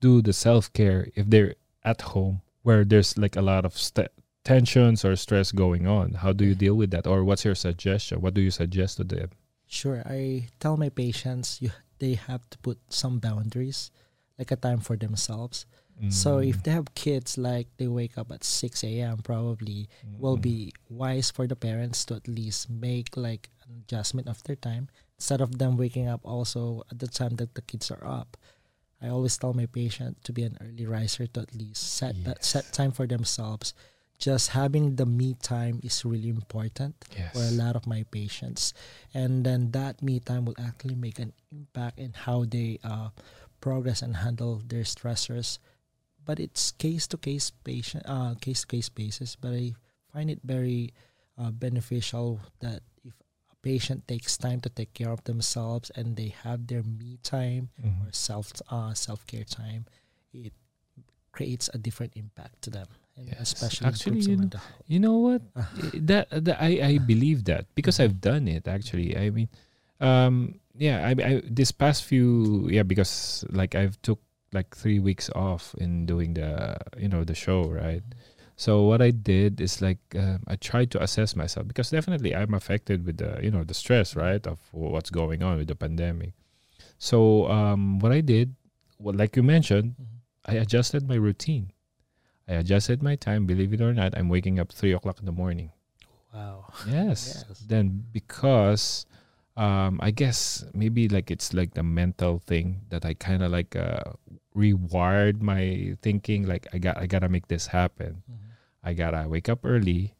do 0.00 0.22
the 0.22 0.32
self 0.32 0.72
care 0.72 1.08
if 1.14 1.28
they're 1.30 1.54
at 1.84 2.02
home 2.14 2.40
where 2.62 2.84
there's 2.84 3.16
like 3.18 3.36
a 3.36 3.42
lot 3.42 3.64
of 3.64 3.76
st- 3.78 4.10
tensions 4.44 5.04
or 5.04 5.14
stress 5.16 5.52
going 5.52 5.86
on. 5.86 6.14
How 6.14 6.32
do 6.32 6.44
you 6.44 6.54
deal 6.54 6.74
with 6.74 6.90
that, 6.90 7.06
or 7.06 7.22
what's 7.24 7.44
your 7.44 7.54
suggestion? 7.54 8.20
What 8.20 8.34
do 8.34 8.40
you 8.40 8.50
suggest 8.50 8.96
to 8.98 9.04
them? 9.04 9.30
Sure, 9.68 10.02
I 10.06 10.48
tell 10.60 10.76
my 10.76 10.88
patients 10.88 11.60
you 11.60 11.70
they 11.98 12.14
have 12.14 12.48
to 12.50 12.58
put 12.58 12.78
some 12.88 13.18
boundaries, 13.20 13.90
like 14.38 14.50
a 14.50 14.56
time 14.56 14.80
for 14.80 14.96
themselves. 14.96 15.66
So 16.08 16.38
Mm. 16.38 16.48
if 16.48 16.62
they 16.62 16.70
have 16.70 16.94
kids, 16.94 17.36
like 17.36 17.66
they 17.76 17.88
wake 17.88 18.16
up 18.16 18.30
at 18.30 18.44
six 18.44 18.84
a.m., 18.84 19.18
probably 19.18 19.88
will 20.16 20.38
Mm. 20.38 20.42
be 20.42 20.72
wise 20.88 21.28
for 21.30 21.46
the 21.50 21.56
parents 21.58 22.04
to 22.06 22.14
at 22.14 22.28
least 22.28 22.70
make 22.70 23.16
like 23.16 23.50
an 23.66 23.82
adjustment 23.82 24.28
of 24.28 24.40
their 24.44 24.54
time 24.56 24.86
instead 25.18 25.40
of 25.42 25.58
them 25.58 25.76
waking 25.76 26.06
up 26.06 26.22
also 26.24 26.84
at 26.90 27.00
the 27.00 27.08
time 27.08 27.34
that 27.36 27.54
the 27.54 27.62
kids 27.62 27.90
are 27.90 28.04
up. 28.06 28.36
I 29.02 29.08
always 29.08 29.36
tell 29.36 29.52
my 29.54 29.66
patient 29.66 30.22
to 30.24 30.32
be 30.32 30.44
an 30.44 30.56
early 30.62 30.86
riser 30.86 31.26
to 31.26 31.40
at 31.42 31.54
least 31.54 31.82
set 31.82 32.14
that 32.24 32.44
set 32.44 32.72
time 32.72 32.92
for 32.92 33.06
themselves. 33.06 33.74
Just 34.18 34.50
having 34.50 34.96
the 34.96 35.06
me 35.06 35.34
time 35.40 35.78
is 35.82 36.04
really 36.04 36.28
important 36.28 36.94
yes. 37.16 37.32
for 37.32 37.38
a 37.46 37.54
lot 37.54 37.76
of 37.76 37.86
my 37.86 38.02
patients, 38.10 38.74
and 39.14 39.46
then 39.46 39.70
that 39.70 40.02
me 40.02 40.18
time 40.18 40.44
will 40.44 40.58
actually 40.58 40.96
make 40.96 41.18
an 41.22 41.32
impact 41.52 41.98
in 41.98 42.12
how 42.12 42.44
they 42.44 42.78
uh, 42.82 43.10
progress 43.60 44.02
and 44.02 44.16
handle 44.16 44.60
their 44.66 44.82
stressors. 44.82 45.58
But 46.26 46.40
it's 46.40 46.72
case 46.72 47.06
to 47.08 47.16
case 47.16 47.50
patient, 47.62 48.02
uh, 48.06 48.34
case 48.40 48.62
to 48.62 48.66
case 48.66 48.88
basis. 48.90 49.36
But 49.38 49.54
I 49.54 49.74
find 50.12 50.28
it 50.30 50.40
very 50.44 50.92
uh, 51.38 51.52
beneficial 51.52 52.40
that 52.58 52.82
if 53.06 53.14
a 53.52 53.56
patient 53.62 54.08
takes 54.08 54.36
time 54.36 54.60
to 54.62 54.68
take 54.68 54.92
care 54.94 55.10
of 55.14 55.22
themselves 55.24 55.90
and 55.94 56.16
they 56.16 56.34
have 56.42 56.66
their 56.66 56.82
me 56.82 57.18
time 57.22 57.70
Mhm. 57.80 58.02
or 58.02 58.12
self 58.12 58.50
uh, 58.68 58.92
self 58.98 59.24
care 59.30 59.44
time, 59.46 59.86
it 60.34 60.52
creates 61.30 61.70
a 61.72 61.78
different 61.78 62.12
impact 62.16 62.60
to 62.62 62.70
them, 62.70 62.88
and 63.18 63.26
Yes. 63.28 63.52
especially 63.52 63.86
Actually, 63.90 64.20
you 64.22 64.36
know. 64.38 64.50
You 64.86 65.00
know 65.02 65.18
what? 65.18 65.42
Ah. 65.58 65.66
That, 65.94 66.30
that 66.30 66.62
I 66.62 66.70
I 66.80 66.98
believe 67.02 67.44
that 67.50 67.66
because 67.74 67.98
I've 67.98 68.22
done 68.22 68.46
it 68.46 68.70
actually. 68.70 69.18
I 69.18 69.30
mean, 69.34 69.48
um, 70.00 70.60
yeah. 70.78 71.02
I, 71.02 71.12
I 71.18 71.32
this 71.44 71.72
past 71.74 72.04
few 72.06 72.68
yeah 72.70 72.86
because 72.86 73.44
like 73.50 73.74
I've 73.74 73.98
took 74.06 74.22
like 74.54 74.72
three 74.72 74.96
weeks 75.02 75.28
off 75.34 75.74
in 75.76 76.06
doing 76.06 76.34
the 76.38 76.78
you 76.96 77.08
know 77.10 77.24
the 77.26 77.34
show 77.34 77.66
right. 77.68 78.06
So 78.58 78.82
what 78.90 79.02
I 79.02 79.10
did 79.14 79.60
is 79.60 79.78
like 79.82 79.98
um, 80.18 80.42
I 80.48 80.56
tried 80.56 80.90
to 80.94 81.02
assess 81.02 81.36
myself 81.36 81.66
because 81.68 81.90
definitely 81.90 82.34
I'm 82.34 82.54
affected 82.54 83.04
with 83.06 83.18
the 83.18 83.38
you 83.42 83.50
know 83.50 83.62
the 83.62 83.74
stress 83.74 84.14
right 84.16 84.42
of 84.46 84.58
what's 84.72 85.10
going 85.10 85.42
on 85.42 85.58
with 85.58 85.68
the 85.68 85.76
pandemic. 85.78 86.32
So 86.98 87.46
um, 87.46 87.98
what 88.02 88.10
I 88.10 88.18
did, 88.22 88.54
well, 88.98 89.14
like 89.14 89.36
you 89.38 89.42
mentioned, 89.42 89.94
Mhm. 89.94 90.18
I 90.48 90.54
adjusted 90.64 91.06
my 91.06 91.14
routine. 91.14 91.70
I 92.48 92.54
adjusted 92.54 93.02
my 93.02 93.14
time. 93.16 93.46
Believe 93.46 93.72
it 93.74 93.80
or 93.80 93.92
not, 93.92 94.16
I'm 94.16 94.28
waking 94.28 94.58
up 94.58 94.72
three 94.72 94.92
o'clock 94.92 95.18
in 95.20 95.26
the 95.26 95.32
morning. 95.32 95.70
Wow. 96.32 96.66
Yes. 96.86 97.44
Yes. 97.48 97.58
Then 97.66 98.04
because 98.12 99.06
um, 99.56 99.98
I 100.02 100.10
guess 100.10 100.64
maybe 100.72 101.08
like 101.08 101.30
it's 101.30 101.52
like 101.52 101.74
the 101.74 101.82
mental 101.82 102.38
thing 102.38 102.82
that 102.90 103.04
I 103.04 103.14
kind 103.14 103.42
of 103.42 103.50
like 103.50 103.76
uh, 103.76 104.12
rewired 104.56 105.40
my 105.42 105.96
thinking. 106.02 106.46
Like 106.46 106.66
I 106.72 106.78
got 106.78 106.96
I 106.98 107.06
gotta 107.06 107.28
make 107.28 107.48
this 107.48 107.66
happen. 107.68 108.22
Mhm. 108.30 108.36
I 108.84 108.94
gotta 108.94 109.28
wake 109.28 109.48
up 109.48 109.60
early. 109.64 110.14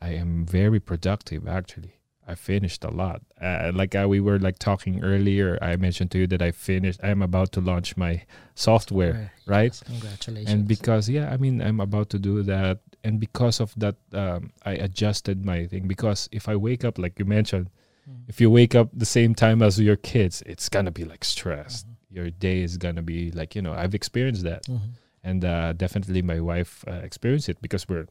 I 0.00 0.10
am 0.10 0.44
very 0.46 0.80
productive 0.80 1.46
actually. 1.46 1.94
I 2.26 2.34
finished 2.36 2.84
a 2.84 2.90
lot. 2.90 3.20
Uh, 3.40 3.72
like 3.74 3.94
uh, 3.94 4.06
we 4.08 4.20
were 4.20 4.38
like 4.38 4.58
talking 4.58 5.02
earlier, 5.02 5.58
I 5.60 5.76
mentioned 5.76 6.10
to 6.12 6.18
you 6.18 6.26
that 6.28 6.40
I 6.42 6.52
finished. 6.52 7.00
I 7.02 7.08
am 7.10 7.20
about 7.22 7.50
to 7.52 7.60
launch 7.60 7.96
my 7.96 8.22
software, 8.54 9.32
right? 9.46 9.74
Congratulations. 9.86 10.50
and 10.52 10.68
because 10.68 11.08
yeah 11.08 11.32
i 11.32 11.36
mean 11.36 11.60
i'm 11.60 11.80
about 11.80 12.08
to 12.10 12.18
do 12.18 12.42
that 12.44 12.78
and 13.04 13.18
because 13.18 13.60
of 13.60 13.72
that 13.76 13.96
um, 14.12 14.52
i 14.64 14.72
adjusted 14.86 15.44
my 15.44 15.66
thing 15.66 15.88
because 15.88 16.28
if 16.32 16.48
i 16.48 16.54
wake 16.54 16.84
up 16.84 16.98
like 16.98 17.18
you 17.18 17.24
mentioned 17.24 17.68
Mhm. 18.08 18.28
if 18.28 18.40
you 18.40 18.50
wake 18.50 18.74
up 18.80 18.88
the 18.92 19.06
same 19.18 19.32
time 19.34 19.62
as 19.62 19.78
your 19.80 19.96
kids 19.96 20.42
it's 20.52 20.68
gonna 20.68 20.90
be 20.90 21.04
like 21.12 21.24
stressed 21.24 21.86
Mhm. 21.86 21.94
your 22.16 22.30
day 22.30 22.58
is 22.62 22.76
gonna 22.76 23.02
be 23.02 23.30
like 23.40 23.54
you 23.56 23.62
know 23.62 23.72
i've 23.82 23.94
experienced 23.94 24.42
that 24.50 24.62
Mhm. 24.68 24.90
and 25.28 25.44
uh, 25.44 25.72
definitely 25.84 26.20
my 26.22 26.40
wife 26.40 26.72
uh, 26.88 27.00
experienced 27.08 27.48
it 27.48 27.58
because 27.62 27.88
we're 27.88 28.06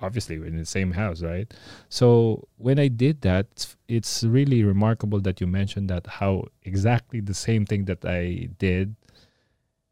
obviously 0.00 0.38
we're 0.38 0.46
in 0.46 0.56
the 0.58 0.64
same 0.66 0.92
house 0.92 1.22
right? 1.22 1.52
So 1.88 2.48
when 2.56 2.78
i 2.78 2.88
did 2.88 3.20
that 3.22 3.46
it's- 3.88 4.24
really 4.24 4.62
remarkable 4.64 5.20
that 5.20 5.40
you 5.40 5.46
mentioned 5.46 5.88
that 5.90 6.06
how 6.18 6.44
exactly 6.62 7.20
the 7.20 7.34
same 7.34 7.64
thing 7.66 7.84
that 7.86 8.04
i 8.04 8.48
did 8.58 8.96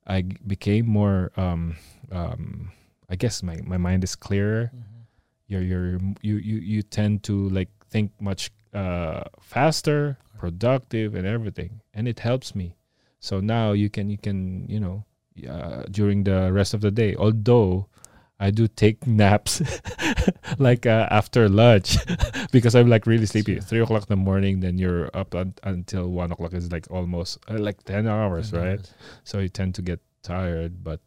I 0.06 0.22
became 0.46 0.86
more 0.88 1.30
um 1.36 1.76
um 2.10 2.72
i 3.08 3.14
guess 3.16 3.42
my, 3.42 3.56
my 3.64 3.76
mind 3.76 4.02
is 4.04 4.14
clearer. 4.16 4.70
Mhm. 4.74 5.06
you're, 5.46 5.62
you're 5.62 5.98
you 6.22 6.36
you 6.36 6.56
you 6.58 6.82
tend 6.82 7.22
to 7.28 7.48
like 7.50 7.68
think 7.90 8.10
much 8.20 8.50
uh 8.74 9.24
faster 9.40 10.18
productive 10.38 11.14
and 11.14 11.26
everything 11.26 11.80
and 11.94 12.08
it 12.08 12.18
helps 12.20 12.54
me. 12.54 12.74
So 13.20 13.38
now 13.40 13.72
you 13.72 13.88
can 13.90 14.10
you 14.10 14.18
can 14.18 14.66
you 14.68 14.80
know 14.80 15.04
uh, 15.48 15.84
during 15.90 16.24
the 16.24 16.52
rest 16.52 16.74
of 16.74 16.80
the 16.80 16.90
day 16.90 17.14
although 17.14 17.86
i 18.42 18.50
do 18.50 18.66
take 18.66 18.98
naps 19.06 19.62
like 20.58 20.84
uh, 20.86 21.06
after 21.10 21.48
lunch 21.48 21.96
because 22.52 22.74
i'm 22.74 22.88
like 22.88 23.06
really 23.06 23.26
sleepy 23.26 23.54
Sure. 23.54 23.62
three 23.68 23.80
o'clock 23.80 24.02
in 24.02 24.12
the 24.18 24.24
morning 24.30 24.60
then 24.60 24.78
you're 24.82 25.08
up 25.14 25.34
un- 25.34 25.54
until 25.62 26.10
one 26.10 26.30
o'clock 26.32 26.52
is 26.54 26.70
like 26.72 26.86
almost 26.90 27.38
uh, 27.48 27.58
like 27.58 27.82
10 27.84 28.06
hours 28.06 28.50
Ten 28.50 28.60
right 28.60 28.78
hours. 28.80 28.94
so 29.24 29.38
you 29.38 29.48
tend 29.48 29.74
to 29.76 29.82
get 29.82 30.00
tired 30.22 30.82
but 30.84 31.00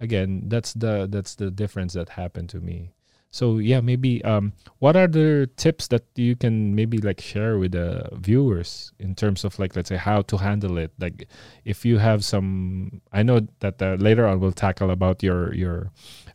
again 0.00 0.42
that's 0.48 0.72
the 0.74 1.06
that's 1.10 1.34
the 1.36 1.50
difference 1.50 1.92
that 1.94 2.08
happened 2.10 2.48
to 2.50 2.60
me 2.60 2.92
so 3.30 3.58
yeah 3.58 3.80
maybe 3.80 4.22
um 4.24 4.52
what 4.78 4.94
are 4.94 5.06
the 5.08 5.48
tips 5.56 5.88
that 5.88 6.04
you 6.16 6.36
can 6.36 6.74
maybe 6.74 6.98
like 6.98 7.20
share 7.20 7.56
with 7.58 7.72
the 7.72 8.06
viewers 8.20 8.92
in 8.98 9.14
terms 9.14 9.44
of 9.44 9.58
like 9.58 9.74
let's 9.74 9.88
say 9.88 9.96
how 9.96 10.20
to 10.22 10.36
handle 10.36 10.76
it 10.76 10.92
like 11.00 11.26
if 11.64 11.84
you 11.84 11.96
have 11.98 12.20
some 12.24 13.00
i 13.12 13.22
know 13.22 13.40
that 13.60 13.80
uh, 13.80 13.94
later 13.98 14.26
on 14.26 14.38
we'll 14.40 14.52
tackle 14.52 14.90
about 14.90 15.22
your 15.22 15.54
your 15.54 15.90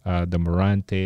uh 0.09 0.23
the 0.33 0.39
morante 0.45 1.01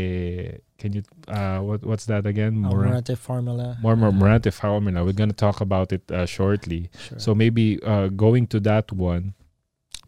can 0.82 0.92
you 0.96 1.02
uh 1.38 1.60
what 1.68 1.80
what's 1.90 2.06
that 2.12 2.24
again 2.34 2.54
Uh, 2.66 2.70
Moran- 2.70 2.90
Morante 2.94 3.16
formula. 3.28 3.68
more 3.86 3.96
more 4.02 4.10
uh, 4.16 4.20
morante 4.22 4.52
formula 4.62 4.98
we're 5.06 5.20
going 5.22 5.34
to 5.38 5.42
talk 5.48 5.60
about 5.68 5.88
it 5.98 6.04
uh, 6.12 6.26
shortly 6.38 6.82
Sure. 7.08 7.20
so 7.26 7.30
maybe 7.44 7.66
uh, 7.94 8.08
going 8.26 8.46
to 8.54 8.60
that 8.72 8.88
one, 9.12 9.26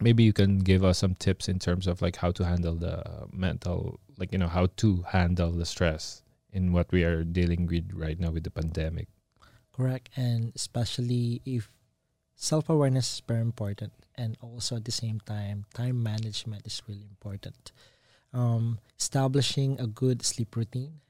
maybe 0.06 0.22
you 0.28 0.32
can 0.40 0.52
give 0.70 0.82
us 0.90 0.96
some 1.04 1.14
tips 1.26 1.44
in 1.52 1.58
terms 1.66 1.84
of 1.90 1.94
like 2.06 2.16
how 2.22 2.30
to 2.38 2.42
handle 2.52 2.74
the 2.86 2.96
mental, 3.46 3.78
like 4.18 4.30
you 4.34 4.38
know 4.42 4.48
how 4.58 4.66
to 4.82 4.88
handle 5.16 5.50
the 5.60 5.64
stress 5.74 6.22
in 6.56 6.62
what 6.76 6.86
we 6.94 7.00
are 7.08 7.22
dealing 7.38 7.62
with 7.72 7.86
right 8.04 8.18
now 8.22 8.30
with 8.34 8.44
the 8.48 8.50
pandemic. 8.60 9.08
Correct. 9.76 10.06
And 10.16 10.40
especially 10.54 11.40
if 11.56 11.62
self 12.50 12.64
awareness 12.74 13.06
is 13.14 13.22
very 13.26 13.40
important. 13.52 13.92
And 14.22 14.30
also 14.40 14.76
at 14.76 14.84
the 14.90 14.92
same 15.04 15.18
time, 15.34 15.64
time 15.74 15.98
management 16.02 16.62
is 16.66 16.82
really 16.88 17.06
important. 17.14 17.72
Um, 18.34 18.78
establishing 18.98 19.80
a 19.80 19.86
good 19.86 20.24
sleep 20.24 20.56
routine. 20.56 21.00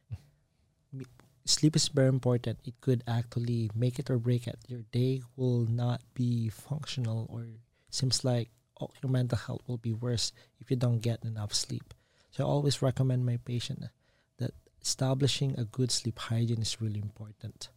Sleep 1.46 1.76
is 1.76 1.88
very 1.88 2.08
important. 2.08 2.58
It 2.64 2.74
could 2.80 3.02
actually 3.08 3.70
make 3.74 3.98
it 3.98 4.10
or 4.10 4.18
break 4.18 4.46
it. 4.46 4.58
Your 4.68 4.84
day 4.92 5.22
will 5.36 5.64
not 5.64 6.00
be 6.14 6.48
functional, 6.48 7.26
or 7.28 7.46
seems 7.90 8.24
like 8.24 8.48
oh, 8.80 8.90
your 9.02 9.10
mental 9.10 9.38
health 9.38 9.62
will 9.66 9.78
be 9.78 9.92
worse 9.92 10.32
if 10.60 10.70
you 10.70 10.76
don't 10.76 11.00
get 11.00 11.24
enough 11.24 11.52
sleep. 11.52 11.92
So 12.30 12.44
I 12.44 12.46
always 12.46 12.82
recommend 12.82 13.24
my 13.24 13.38
patient 13.44 13.84
that 14.38 14.52
establishing 14.82 15.58
a 15.58 15.64
good 15.64 15.90
sleep 15.90 16.18
hygiene 16.18 16.62
is 16.62 16.80
really 16.80 17.00
important 17.00 17.68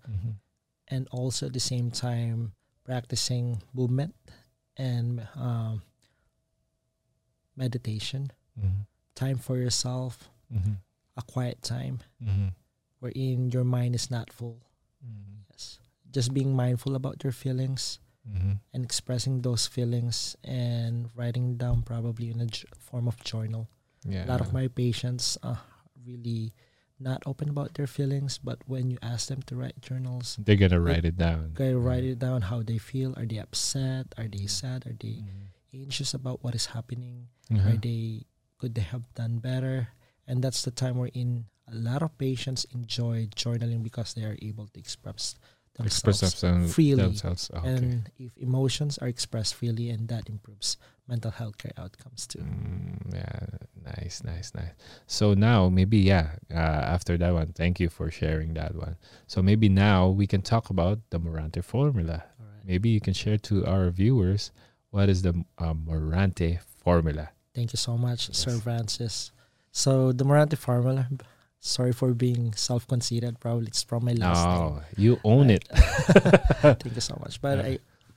and 0.87 1.07
also 1.11 1.47
at 1.47 1.53
the 1.53 1.59
same 1.59 1.91
time 1.91 2.53
practicing 2.83 3.61
movement 3.73 4.15
and 4.77 5.27
um, 5.35 5.81
meditation 7.55 8.31
time 9.17 9.41
for 9.41 9.57
yourself 9.57 10.29
mm-hmm. 10.53 10.77
a 11.17 11.23
quiet 11.25 11.57
time 11.65 11.97
mm-hmm. 12.21 12.53
wherein 13.01 13.49
your 13.49 13.65
mind 13.65 13.97
is 13.97 14.13
not 14.13 14.29
full 14.29 14.61
mm-hmm. 15.01 15.41
yes 15.49 15.79
just 16.13 16.33
being 16.33 16.53
mindful 16.53 16.93
about 16.93 17.17
your 17.25 17.33
feelings 17.33 17.97
and 18.73 18.83
expressing 18.83 19.41
those 19.41 19.67
feelings 19.67 20.35
and 20.43 21.09
writing 21.15 21.55
down 21.55 21.81
probably 21.81 22.29
in 22.29 22.41
a 22.41 22.45
j- 22.45 22.67
form 22.75 23.07
of 23.07 23.15
journal 23.23 23.69
Yeah, 24.03 24.25
a 24.25 24.27
lot 24.27 24.41
of 24.41 24.51
my 24.51 24.67
patients 24.67 25.37
are 25.43 25.59
really 26.05 26.53
not 26.99 27.23
open 27.25 27.49
about 27.49 27.75
their 27.75 27.87
feelings 27.87 28.37
but 28.37 28.59
when 28.67 28.91
you 28.91 28.97
ask 29.01 29.27
them 29.29 29.41
to 29.47 29.55
write 29.55 29.79
journals 29.81 30.35
they're 30.43 30.59
gonna 30.59 30.79
write 30.79 31.05
it 31.05 31.17
down. 31.17 31.53
They 31.55 31.73
write 31.73 32.03
it 32.03 32.19
down 32.19 32.41
how 32.41 32.63
they 32.63 32.79
feel. 32.79 33.13
Are 33.15 33.25
they 33.25 33.37
upset? 33.37 34.11
Are 34.17 34.27
they 34.27 34.47
sad? 34.47 34.85
Are 34.87 34.97
they 34.97 35.23
anxious 35.73 36.13
about 36.13 36.43
what 36.43 36.55
is 36.55 36.67
happening? 36.67 37.27
Uh-huh. 37.51 37.69
Are 37.69 37.79
they 37.79 38.25
could 38.57 38.75
they 38.75 38.81
have 38.81 39.13
done 39.13 39.39
better? 39.39 39.89
And 40.27 40.43
that's 40.43 40.63
the 40.63 40.71
time 40.71 40.97
we're 40.97 41.13
in. 41.13 41.45
A 41.71 41.75
lot 41.75 42.01
of 42.01 42.17
patients 42.17 42.65
enjoy 42.73 43.27
journaling 43.35 43.83
because 43.83 44.13
they 44.13 44.23
are 44.23 44.37
able 44.41 44.67
to 44.67 44.79
express 44.79 45.35
express 45.85 46.21
themselves 46.21 46.41
themselves 46.41 46.73
freely. 46.73 47.03
themselves. 47.03 47.51
Okay. 47.53 47.67
And 47.67 48.11
if 48.17 48.37
emotions 48.37 48.97
are 48.97 49.07
expressed 49.07 49.55
freely, 49.55 49.89
and 49.89 50.07
that 50.09 50.29
improves 50.29 50.77
mental 51.07 51.31
health 51.31 51.57
care 51.57 51.71
outcomes 51.77 52.27
too. 52.27 52.39
Mm, 52.39 53.13
yeah, 53.13 53.39
nice, 53.85 54.23
nice, 54.23 54.53
nice. 54.55 54.71
So 55.05 55.33
now 55.33 55.69
maybe 55.69 55.97
yeah, 55.97 56.31
uh, 56.51 56.57
after 56.57 57.17
that 57.17 57.33
one, 57.33 57.53
thank 57.53 57.79
you 57.79 57.89
for 57.89 58.11
sharing 58.11 58.53
that 58.55 58.75
one. 58.75 58.97
So 59.27 59.41
maybe 59.41 59.69
now 59.69 60.07
we 60.07 60.27
can 60.27 60.41
talk 60.41 60.69
about 60.69 60.99
the 61.09 61.19
Morante 61.19 61.63
formula. 61.63 62.23
All 62.39 62.45
right. 62.45 62.65
Maybe 62.65 62.89
you 62.89 63.01
can 63.01 63.13
share 63.13 63.37
to 63.37 63.65
our 63.65 63.89
viewers 63.89 64.51
what 64.89 65.09
is 65.09 65.21
the 65.21 65.43
uh, 65.57 65.73
Morante 65.73 66.59
formula. 66.83 67.29
Thank 67.57 67.73
you 67.73 67.81
so 67.81 67.97
much, 67.97 68.29
Yes. 68.29 68.37
Sir 68.37 68.53
Francis. 68.61 69.31
So 69.73 70.13
the 70.13 70.21
Morante 70.23 70.53
formula. 70.55 71.09
Sorry 71.59 71.91
for 71.91 72.13
being 72.13 72.53
self-conceited. 72.53 73.39
Probably 73.41 73.65
it's 73.73 73.81
from 73.81 74.05
my 74.05 74.13
last 74.13 74.45
name. 74.45 74.61
No, 74.61 74.81
you 74.95 75.17
own 75.25 75.49
it. 75.49 75.65
Thank 76.61 76.93
you 76.93 77.01
so 77.01 77.17
much. 77.19 77.41
But 77.41 77.57
Yeah. 77.57 77.65
I 77.65 77.71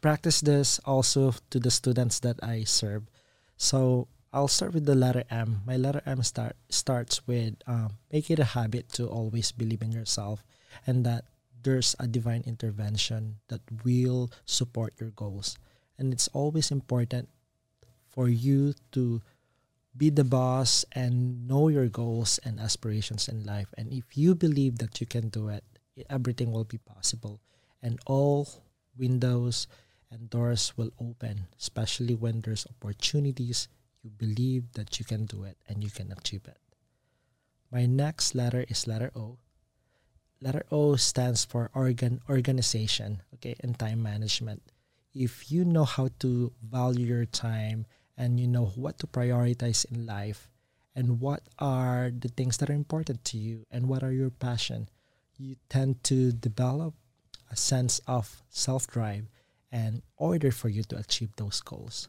practice 0.05 0.45
this 0.45 0.77
also 0.85 1.33
to 1.49 1.57
the 1.59 1.73
students 1.73 2.21
that 2.21 2.37
I 2.45 2.65
serve. 2.69 3.09
So 3.57 4.09
I'll 4.31 4.53
start 4.53 4.77
with 4.77 4.85
the 4.85 4.95
letter 4.95 5.25
M. 5.33 5.65
My 5.65 5.81
letter 5.81 6.05
M 6.05 6.21
start 6.23 6.55
starts 6.69 7.25
with 7.27 7.57
um, 7.67 7.97
make 8.13 8.29
it 8.31 8.39
a 8.39 8.53
habit 8.53 8.93
to 9.01 9.09
always 9.09 9.53
believe 9.57 9.81
in 9.81 9.91
yourself 9.91 10.45
and 10.87 11.01
that 11.09 11.25
there's 11.65 11.97
a 11.99 12.07
divine 12.07 12.45
intervention 12.45 13.41
that 13.49 13.65
will 13.89 14.29
support 14.45 14.93
your 15.01 15.17
goals. 15.17 15.57
And 15.97 16.13
it's 16.13 16.29
always 16.37 16.71
important 16.71 17.33
for 18.13 18.29
you 18.29 18.75
to 18.93 19.23
be 19.97 20.11
the 20.11 20.25
boss 20.25 20.85
and 20.93 21.47
know 21.47 21.69
your 21.69 21.89
goals 21.89 22.39
and 22.45 22.61
aspirations 22.61 23.29
in 23.29 23.45
life. 23.45 23.69
And 23.77 23.93
if 23.93 24.17
you 24.17 24.35
believe 24.35 24.79
that 24.79 25.01
you 25.01 25.07
can 25.07 25.29
do 25.29 25.49
it, 25.49 25.65
everything 26.09 26.53
will 26.53 26.65
be 26.65 26.79
possible 26.79 27.41
and 27.83 27.99
all 28.07 28.49
windows 28.97 29.67
and 30.11 30.29
doors 30.31 30.73
will 30.77 30.91
open, 31.01 31.47
especially 31.59 32.15
when 32.15 32.41
there's 32.41 32.67
opportunities. 32.67 33.69
You 34.03 34.11
believe 34.11 34.73
that 34.75 34.99
you 34.99 35.05
can 35.05 35.27
do 35.27 35.45
it 35.45 35.57
and 35.69 35.85
you 35.85 35.91
can 35.91 36.13
achieve 36.13 36.47
it. 36.47 36.59
My 37.71 37.87
next 37.87 38.35
letter 38.35 38.65
is 38.69 38.87
letter 38.87 39.11
O. 39.15 39.39
Letter 40.41 40.65
O 40.73 40.97
stands 40.97 41.45
for 41.45 41.71
organ 41.75 42.21
organization, 42.29 43.23
okay, 43.35 43.55
and 43.61 43.79
time 43.79 44.03
management. 44.03 44.63
If 45.15 45.53
you 45.53 45.65
know 45.65 45.85
how 45.85 46.09
to 46.21 46.53
value 46.63 47.07
your 47.07 47.27
time 47.27 47.87
and 48.17 48.39
you 48.39 48.47
know 48.47 48.67
what 48.75 48.99
to 48.99 49.07
prioritize 49.07 49.85
in 49.91 50.07
life 50.07 50.49
and 50.95 51.21
what 51.21 51.43
are 51.59 52.11
the 52.11 52.29
things 52.29 52.57
that 52.59 52.71
are 52.71 52.75
important 52.75 53.25
to 53.25 53.39
you 53.39 53.65
and 53.71 53.89
what 53.89 54.03
are 54.03 54.13
your 54.13 54.31
passion, 54.31 54.89
you 55.39 55.57
tend 55.69 56.03
to 56.05 56.33
develop 56.33 56.95
a 57.51 57.57
sense 57.57 58.01
of 58.07 58.43
self 58.51 58.87
drive 58.87 59.27
and 59.73 60.03
order 60.17 60.51
for 60.51 60.69
you 60.69 60.83
to 60.85 60.97
achieve 60.99 61.31
those 61.37 61.61
goals. 61.61 62.09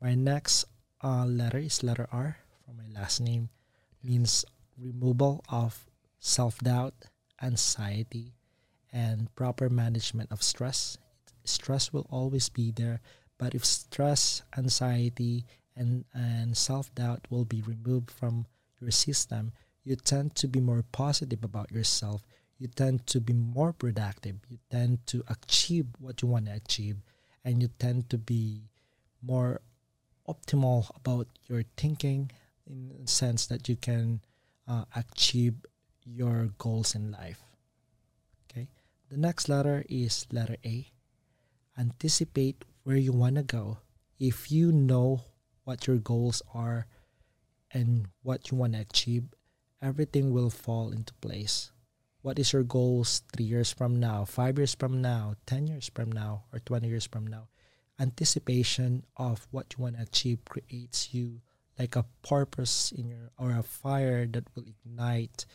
My 0.00 0.14
next 0.14 0.64
uh, 1.02 1.26
letter 1.26 1.58
is 1.58 1.82
letter 1.82 2.08
R 2.12 2.38
from 2.64 2.78
my 2.78 2.88
last 2.98 3.20
name, 3.20 3.50
means 4.02 4.44
removal 4.78 5.44
of 5.48 5.86
self 6.18 6.58
doubt, 6.58 6.94
anxiety, 7.42 8.34
and 8.92 9.34
proper 9.34 9.68
management 9.68 10.30
of 10.32 10.42
stress. 10.42 10.98
Stress 11.44 11.92
will 11.92 12.06
always 12.10 12.48
be 12.48 12.70
there, 12.70 13.00
but 13.38 13.54
if 13.54 13.64
stress, 13.64 14.42
anxiety, 14.56 15.44
and, 15.76 16.04
and 16.14 16.56
self 16.56 16.94
doubt 16.94 17.26
will 17.30 17.44
be 17.44 17.62
removed 17.62 18.10
from 18.10 18.46
your 18.80 18.90
system, 18.90 19.52
you 19.84 19.96
tend 19.96 20.34
to 20.36 20.48
be 20.48 20.60
more 20.60 20.84
positive 20.92 21.44
about 21.44 21.70
yourself. 21.70 22.22
You 22.58 22.68
tend 22.68 23.06
to 23.08 23.20
be 23.20 23.32
more 23.32 23.72
productive. 23.72 24.36
You 24.48 24.58
tend 24.70 25.06
to 25.08 25.22
achieve 25.28 25.86
what 25.98 26.22
you 26.22 26.28
want 26.28 26.46
to 26.46 26.52
achieve. 26.52 26.96
And 27.44 27.62
you 27.62 27.68
tend 27.78 28.10
to 28.10 28.18
be 28.18 28.62
more 29.22 29.60
optimal 30.28 30.90
about 30.96 31.28
your 31.46 31.62
thinking 31.76 32.30
in 32.66 32.88
the 33.00 33.06
sense 33.06 33.46
that 33.46 33.68
you 33.68 33.76
can 33.76 34.20
uh, 34.66 34.84
achieve 34.96 35.54
your 36.04 36.50
goals 36.58 36.94
in 36.94 37.12
life. 37.12 37.42
Okay? 38.50 38.68
The 39.10 39.16
next 39.16 39.48
letter 39.48 39.84
is 39.88 40.26
letter 40.32 40.56
a. 40.64 40.90
Anticipate 41.78 42.64
where 42.86 42.96
you 42.96 43.10
want 43.10 43.34
to 43.34 43.42
go 43.42 43.78
if 44.20 44.50
you 44.50 44.70
know 44.70 45.20
what 45.64 45.88
your 45.88 45.98
goals 45.98 46.40
are 46.54 46.86
and 47.72 48.06
what 48.22 48.50
you 48.50 48.56
want 48.56 48.74
to 48.74 48.78
achieve 48.78 49.24
everything 49.82 50.32
will 50.32 50.50
fall 50.50 50.92
into 50.92 51.12
place 51.14 51.72
what 52.26 52.40
is 52.40 52.52
your 52.52 52.64
goals 52.64 53.22
three 53.30 53.44
years 53.44 53.70
from 53.70 54.00
now, 54.00 54.24
five 54.24 54.58
years 54.58 54.74
from 54.74 55.00
now, 55.00 55.36
10 55.46 55.68
years 55.68 55.88
from 55.94 56.10
now, 56.10 56.42
or 56.52 56.58
20 56.58 56.88
years 56.88 57.06
from 57.06 57.24
now. 57.24 57.46
Anticipation 58.00 59.04
of 59.16 59.46
what 59.52 59.66
you 59.70 59.84
want 59.84 59.94
to 59.94 60.02
achieve 60.02 60.44
creates 60.44 61.14
you 61.14 61.40
like 61.78 61.94
a 61.94 62.04
purpose 62.26 62.90
in 62.90 63.06
your, 63.06 63.30
or 63.38 63.52
a 63.52 63.62
fire 63.62 64.26
that 64.26 64.42
will 64.56 64.64
ignite 64.66 65.46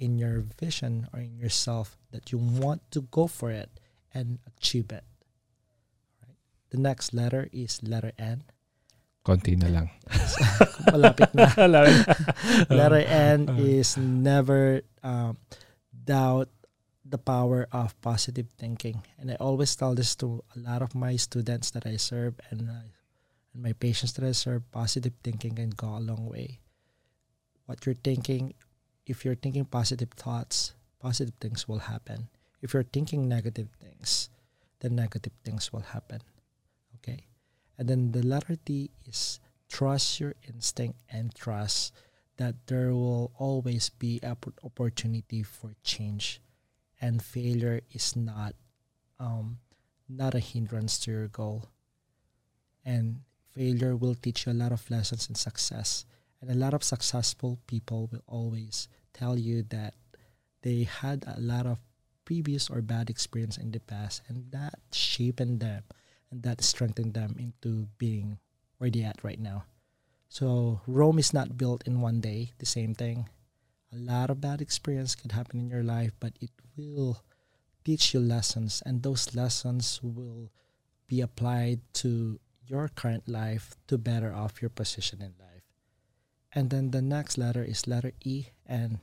in 0.00 0.18
your 0.18 0.42
vision 0.58 1.06
or 1.14 1.20
in 1.20 1.38
yourself 1.38 1.96
that 2.10 2.32
you 2.32 2.38
want 2.38 2.82
to 2.90 3.02
go 3.02 3.28
for 3.28 3.52
it 3.52 3.70
and 4.12 4.40
achieve 4.48 4.90
it. 4.90 5.04
Right? 6.76 6.82
The 6.82 6.88
next 6.88 7.14
letter 7.14 7.48
is 7.52 7.82
letter 7.82 8.12
N. 8.18 8.44
Konti 9.24 9.56
na 9.58 9.68
lang. 9.68 9.90
Malapit 10.92 11.34
na. 11.34 11.50
Letter 12.70 13.02
N 13.02 13.48
Uh. 13.50 13.58
is 13.58 13.96
never 13.96 14.82
um, 15.02 15.36
doubt 15.90 16.48
the 17.04 17.18
power 17.18 17.66
of 17.72 17.98
positive 18.02 18.46
thinking. 18.58 19.02
And 19.18 19.30
I 19.30 19.34
always 19.42 19.74
tell 19.74 19.94
this 19.94 20.14
to 20.22 20.44
a 20.54 20.58
lot 20.58 20.82
of 20.82 20.94
my 20.94 21.16
students 21.16 21.70
that 21.72 21.86
I 21.86 21.96
serve 21.98 22.38
and, 22.50 22.70
uh, 22.70 22.86
and 23.54 23.62
my 23.62 23.72
patients 23.72 24.12
that 24.14 24.26
I 24.26 24.32
serve. 24.32 24.62
Positive 24.70 25.14
thinking 25.24 25.56
can 25.56 25.70
go 25.70 25.98
a 25.98 26.02
long 26.02 26.28
way. 26.30 26.60
What 27.66 27.86
you're 27.86 27.98
thinking, 27.98 28.54
if 29.06 29.24
you're 29.24 29.34
thinking 29.34 29.64
positive 29.64 30.10
thoughts, 30.14 30.74
positive 31.02 31.34
things 31.40 31.66
will 31.66 31.90
happen. 31.90 32.30
If 32.62 32.74
you're 32.74 32.86
thinking 32.86 33.26
negative 33.28 33.74
things, 33.82 34.30
then 34.78 34.94
negative 34.94 35.34
things 35.42 35.72
will 35.72 35.82
happen. 35.82 36.22
And 37.78 37.88
then 37.88 38.12
the 38.12 38.22
letter 38.22 38.56
T 38.56 38.90
is 39.06 39.40
trust 39.68 40.20
your 40.20 40.34
instinct 40.48 40.98
and 41.10 41.34
trust 41.34 41.92
that 42.36 42.54
there 42.66 42.92
will 42.92 43.32
always 43.38 43.88
be 43.90 44.20
a 44.22 44.36
p- 44.36 44.52
opportunity 44.62 45.42
for 45.42 45.74
change. 45.82 46.40
And 47.00 47.22
failure 47.22 47.80
is 47.92 48.16
not 48.16 48.54
um, 49.18 49.58
not 50.08 50.34
a 50.34 50.40
hindrance 50.40 50.98
to 51.00 51.10
your 51.10 51.28
goal. 51.28 51.68
And 52.84 53.20
failure 53.52 53.96
will 53.96 54.14
teach 54.14 54.46
you 54.46 54.52
a 54.52 54.54
lot 54.54 54.72
of 54.72 54.88
lessons 54.90 55.28
in 55.28 55.34
success. 55.34 56.04
And 56.40 56.50
a 56.50 56.54
lot 56.54 56.74
of 56.74 56.84
successful 56.84 57.58
people 57.66 58.08
will 58.12 58.22
always 58.26 58.88
tell 59.12 59.38
you 59.38 59.62
that 59.70 59.94
they 60.62 60.84
had 60.84 61.24
a 61.26 61.40
lot 61.40 61.66
of 61.66 61.80
previous 62.24 62.68
or 62.68 62.82
bad 62.82 63.08
experience 63.08 63.56
in 63.56 63.70
the 63.70 63.80
past 63.80 64.20
and 64.28 64.50
that 64.50 64.74
shaped 64.92 65.38
them 65.38 65.82
and 66.30 66.42
that 66.42 66.62
strengthened 66.62 67.14
them 67.14 67.36
into 67.38 67.88
being 67.98 68.38
where 68.78 68.90
they 68.90 69.02
at 69.02 69.22
right 69.22 69.40
now 69.40 69.64
so 70.28 70.80
Rome 70.86 71.18
is 71.18 71.32
not 71.32 71.56
built 71.56 71.86
in 71.86 72.00
one 72.00 72.20
day. 72.20 72.52
The 72.58 72.66
same 72.66 72.94
thing. 72.94 73.28
A 73.92 73.96
lot 73.96 74.30
of 74.30 74.40
bad 74.40 74.60
experience 74.60 75.14
could 75.14 75.32
happen 75.32 75.60
in 75.60 75.70
your 75.70 75.82
life, 75.82 76.12
but 76.18 76.34
it 76.40 76.50
will 76.76 77.22
teach 77.84 78.12
you 78.12 78.20
lessons, 78.20 78.82
and 78.84 79.02
those 79.02 79.34
lessons 79.34 80.00
will 80.02 80.50
be 81.06 81.20
applied 81.20 81.80
to 82.04 82.40
your 82.66 82.88
current 82.88 83.28
life 83.28 83.76
to 83.86 83.96
better 83.96 84.34
off 84.34 84.60
your 84.60 84.70
position 84.70 85.22
in 85.22 85.32
life. 85.38 85.62
And 86.52 86.70
then 86.70 86.90
the 86.90 87.02
next 87.02 87.38
letter 87.38 87.62
is 87.62 87.86
letter 87.86 88.12
E, 88.24 88.46
and 88.66 88.98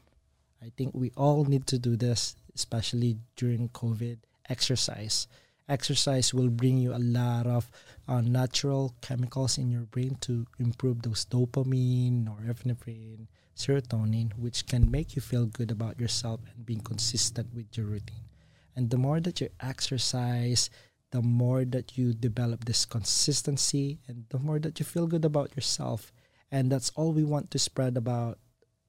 I 0.61 0.71
think 0.75 0.93
we 0.93 1.11
all 1.15 1.45
need 1.45 1.65
to 1.67 1.79
do 1.79 1.95
this, 1.95 2.35
especially 2.53 3.17
during 3.37 3.69
COVID. 3.69 4.17
Exercise. 4.49 5.27
Exercise 5.69 6.33
will 6.33 6.49
bring 6.49 6.77
you 6.77 6.93
a 6.93 6.99
lot 6.99 7.47
of 7.47 7.71
uh, 8.07 8.19
natural 8.19 8.93
chemicals 9.01 9.57
in 9.57 9.71
your 9.71 9.83
brain 9.83 10.17
to 10.19 10.45
improve 10.59 11.01
those 11.01 11.25
dopamine, 11.25 12.25
norepinephrine, 12.25 13.27
serotonin, 13.55 14.33
which 14.37 14.67
can 14.67 14.91
make 14.91 15.15
you 15.15 15.21
feel 15.21 15.45
good 15.45 15.71
about 15.71 15.99
yourself 15.99 16.41
and 16.53 16.65
being 16.65 16.81
consistent 16.81 17.47
with 17.53 17.77
your 17.77 17.85
routine. 17.85 18.27
And 18.75 18.89
the 18.89 18.97
more 18.97 19.21
that 19.21 19.39
you 19.39 19.49
exercise, 19.61 20.69
the 21.11 21.21
more 21.21 21.63
that 21.63 21.97
you 21.97 22.13
develop 22.13 22.65
this 22.65 22.85
consistency, 22.85 23.99
and 24.07 24.25
the 24.29 24.39
more 24.39 24.59
that 24.59 24.79
you 24.79 24.85
feel 24.85 25.07
good 25.07 25.23
about 25.23 25.55
yourself. 25.55 26.11
And 26.51 26.71
that's 26.71 26.89
all 26.95 27.13
we 27.13 27.23
want 27.23 27.51
to 27.51 27.59
spread 27.59 27.95
about 27.97 28.39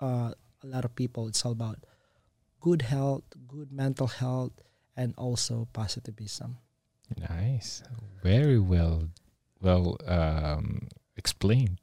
uh, 0.01 0.33
a 0.63 0.67
lot 0.67 0.85
of 0.85 0.97
people. 0.97 1.29
It's 1.29 1.45
all 1.45 1.53
about 1.53 1.85
good 2.61 2.83
health, 2.83 3.25
good 3.47 3.71
mental 3.71 4.07
health, 4.07 4.53
and 4.97 5.15
also 5.17 5.69
positivism. 5.73 6.59
Nice. 7.19 7.83
Very 8.23 8.59
well, 8.59 9.09
well 9.61 9.97
um, 10.07 10.89
explained. 11.17 11.81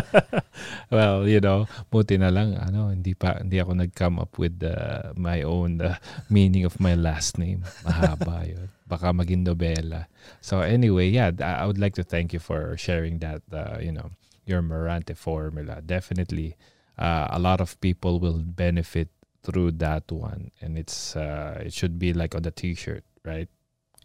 well, 0.90 1.26
you 1.26 1.40
know, 1.40 1.66
buti 1.90 2.18
na 2.18 2.28
lang 2.28 2.54
ano, 2.54 2.88
hindi 2.92 3.14
pa 3.14 3.40
hindi 3.40 3.58
ako 3.58 3.72
nag-come 3.74 4.20
up 4.20 4.38
with 4.38 4.62
uh, 4.62 5.12
my 5.16 5.42
own 5.42 5.80
uh, 5.80 5.96
meaning 6.28 6.64
of 6.64 6.78
my 6.78 6.94
last 6.94 7.38
name. 7.38 7.64
Mahaba 7.82 8.44
'yun. 8.48 8.68
Baka 8.86 9.14
maging 9.14 9.46
nobela. 9.46 10.06
So 10.40 10.60
anyway, 10.60 11.08
yeah, 11.08 11.30
I 11.40 11.66
would 11.66 11.78
like 11.78 11.94
to 11.98 12.04
thank 12.04 12.32
you 12.32 12.40
for 12.42 12.76
sharing 12.76 13.18
that 13.22 13.42
uh, 13.50 13.78
you 13.80 13.92
know, 13.92 14.10
your 14.46 14.62
Morante 14.62 15.16
formula. 15.16 15.80
Definitely 15.80 16.58
uh, 17.00 17.28
a 17.30 17.38
lot 17.38 17.60
of 17.60 17.80
people 17.80 18.20
will 18.20 18.38
benefit 18.38 19.08
through 19.42 19.72
that 19.72 20.12
one 20.12 20.52
and 20.60 20.76
it's 20.76 21.16
uh, 21.16 21.62
it 21.64 21.72
should 21.72 21.98
be 21.98 22.12
like 22.12 22.34
on 22.34 22.42
the 22.42 22.50
t-shirt, 22.50 23.02
right? 23.24 23.48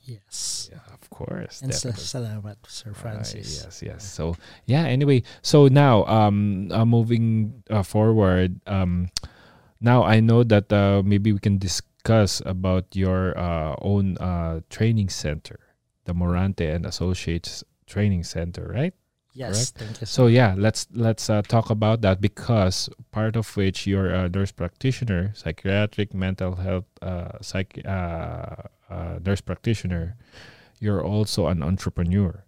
Yes. 0.05 0.69
Yeah, 0.71 0.85
of 0.93 1.09
course. 1.09 1.61
And 1.65 1.71
definitely. 1.73 2.05
salamat, 2.05 2.57
Sir 2.69 2.93
Uh, 2.93 2.93
Francis. 2.93 3.65
yes, 3.65 3.81
yes. 3.81 4.01
So 4.05 4.37
yeah. 4.69 4.85
Anyway, 4.85 5.25
so 5.41 5.65
now 5.67 6.05
um, 6.05 6.69
uh, 6.71 6.85
moving 6.85 7.63
uh, 7.69 7.81
forward, 7.81 8.61
um, 8.69 9.09
now 9.81 10.05
I 10.05 10.21
know 10.21 10.45
that 10.45 10.71
uh, 10.71 11.01
maybe 11.03 11.33
we 11.33 11.39
can 11.41 11.57
discuss 11.57 12.41
about 12.45 12.85
your 12.93 13.33
uh, 13.33 13.75
own 13.81 14.17
uh, 14.21 14.61
training 14.69 15.09
center, 15.09 15.59
the 16.05 16.13
Morante 16.13 16.69
and 16.69 16.85
Associates 16.85 17.65
Training 17.89 18.23
Center, 18.23 18.69
right? 18.69 18.93
Yes, 19.35 19.71
thank 19.71 19.99
you. 19.99 20.07
So 20.07 20.27
yeah, 20.27 20.55
let's 20.57 20.87
let's 20.93 21.29
uh, 21.29 21.41
talk 21.41 21.69
about 21.69 21.99
that 22.01 22.21
because 22.21 22.89
part 23.11 23.35
of 23.35 23.55
which 23.57 23.85
you're 23.85 24.07
a 24.07 24.29
nurse 24.29 24.53
practitioner, 24.53 25.31
psychiatric 25.35 26.13
mental 26.13 26.55
health, 26.55 26.85
uh, 27.01 27.37
psych, 27.41 27.81
uh, 27.85 28.55
uh, 28.89 29.19
nurse 29.25 29.41
practitioner. 29.41 30.15
You're 30.79 31.03
also 31.03 31.47
an 31.47 31.61
entrepreneur, 31.61 32.45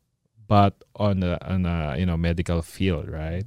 but 0.47 0.82
on 0.95 1.23
a, 1.23 1.38
on 1.41 1.65
a 1.65 1.97
you 2.00 2.06
know 2.06 2.15
medical 2.15 2.62
field, 2.62 3.10
right? 3.10 3.43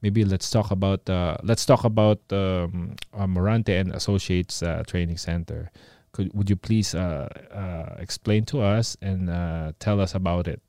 Maybe 0.00 0.24
let's 0.24 0.48
talk 0.48 0.70
about 0.70 1.10
uh, 1.10 1.38
let's 1.42 1.66
talk 1.66 1.82
about 1.82 2.20
um, 2.30 2.94
uh, 3.12 3.26
Morante 3.26 3.80
and 3.80 3.92
Associates 3.92 4.62
uh, 4.62 4.84
Training 4.86 5.16
Center. 5.16 5.72
Could 6.12 6.32
would 6.32 6.48
you 6.48 6.56
please 6.56 6.94
uh, 6.94 7.26
uh, 7.50 7.96
explain 7.98 8.44
to 8.46 8.60
us 8.60 8.96
and 9.02 9.28
uh, 9.28 9.72
tell 9.80 10.00
us 10.00 10.14
about 10.14 10.46
it? 10.46 10.62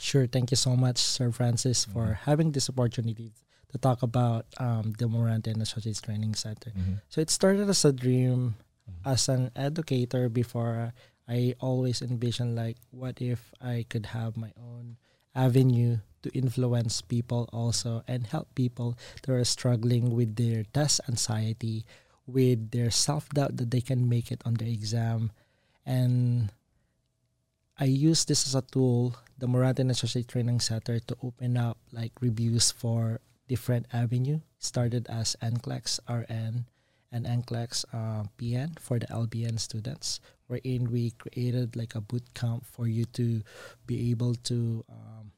Sure. 0.00 0.26
Thank 0.26 0.50
you 0.50 0.56
so 0.56 0.74
much, 0.74 0.96
Sir 0.96 1.30
Francis, 1.30 1.84
for 1.84 2.16
mm-hmm. 2.16 2.24
having 2.24 2.52
this 2.52 2.72
opportunity 2.72 3.36
to 3.68 3.76
talk 3.76 4.02
about 4.02 4.46
um, 4.56 4.96
the 4.96 5.04
Morante 5.04 5.52
and 5.52 5.60
Associates 5.60 6.00
Training 6.00 6.34
Center. 6.34 6.70
Mm-hmm. 6.70 7.04
So 7.12 7.20
it 7.20 7.28
started 7.28 7.68
as 7.68 7.84
a 7.84 7.92
dream 7.92 8.56
mm-hmm. 8.88 9.04
as 9.04 9.28
an 9.28 9.52
educator 9.54 10.30
before 10.30 10.96
I 11.28 11.54
always 11.60 12.00
envisioned 12.00 12.56
like 12.56 12.78
what 12.90 13.20
if 13.20 13.52
I 13.60 13.84
could 13.88 14.16
have 14.16 14.40
my 14.40 14.56
own 14.56 14.96
avenue 15.36 15.98
to 16.22 16.28
influence 16.32 17.02
people 17.02 17.48
also 17.52 18.02
and 18.08 18.26
help 18.26 18.54
people 18.54 18.96
that 19.22 19.32
are 19.32 19.44
struggling 19.44 20.16
with 20.16 20.36
their 20.36 20.64
test 20.72 21.00
anxiety, 21.08 21.84
with 22.26 22.72
their 22.72 22.90
self-doubt 22.90 23.58
that 23.58 23.70
they 23.70 23.80
can 23.80 24.08
make 24.08 24.32
it 24.32 24.40
on 24.44 24.54
their 24.54 24.68
exam. 24.68 25.30
And 25.84 26.50
I 27.80 27.84
use 27.88 28.24
this 28.28 28.46
as 28.46 28.54
a 28.54 28.60
tool, 28.60 29.16
the 29.38 29.48
Morante 29.48 29.80
and 29.80 29.90
Associate 29.90 30.28
Training 30.28 30.60
Center, 30.60 31.00
to 31.00 31.16
open 31.22 31.56
up 31.56 31.78
like 31.92 32.12
reviews 32.20 32.70
for 32.70 33.20
different 33.48 33.86
avenue. 33.92 34.40
Started 34.58 35.08
as 35.08 35.34
NCLEX 35.40 35.98
RN 36.04 36.66
and 37.10 37.24
NCLEX 37.24 37.84
uh, 37.92 38.28
PN 38.36 38.78
for 38.78 38.98
the 39.00 39.06
LPN 39.08 39.58
students, 39.58 40.20
wherein 40.46 40.92
we 40.92 41.12
created 41.16 41.74
like 41.74 41.94
a 41.94 42.04
boot 42.04 42.34
camp 42.34 42.66
for 42.68 42.86
you 42.86 43.06
to 43.16 43.40
be 43.86 44.10
able 44.10 44.34
to 44.44 44.84
um, 44.92 45.32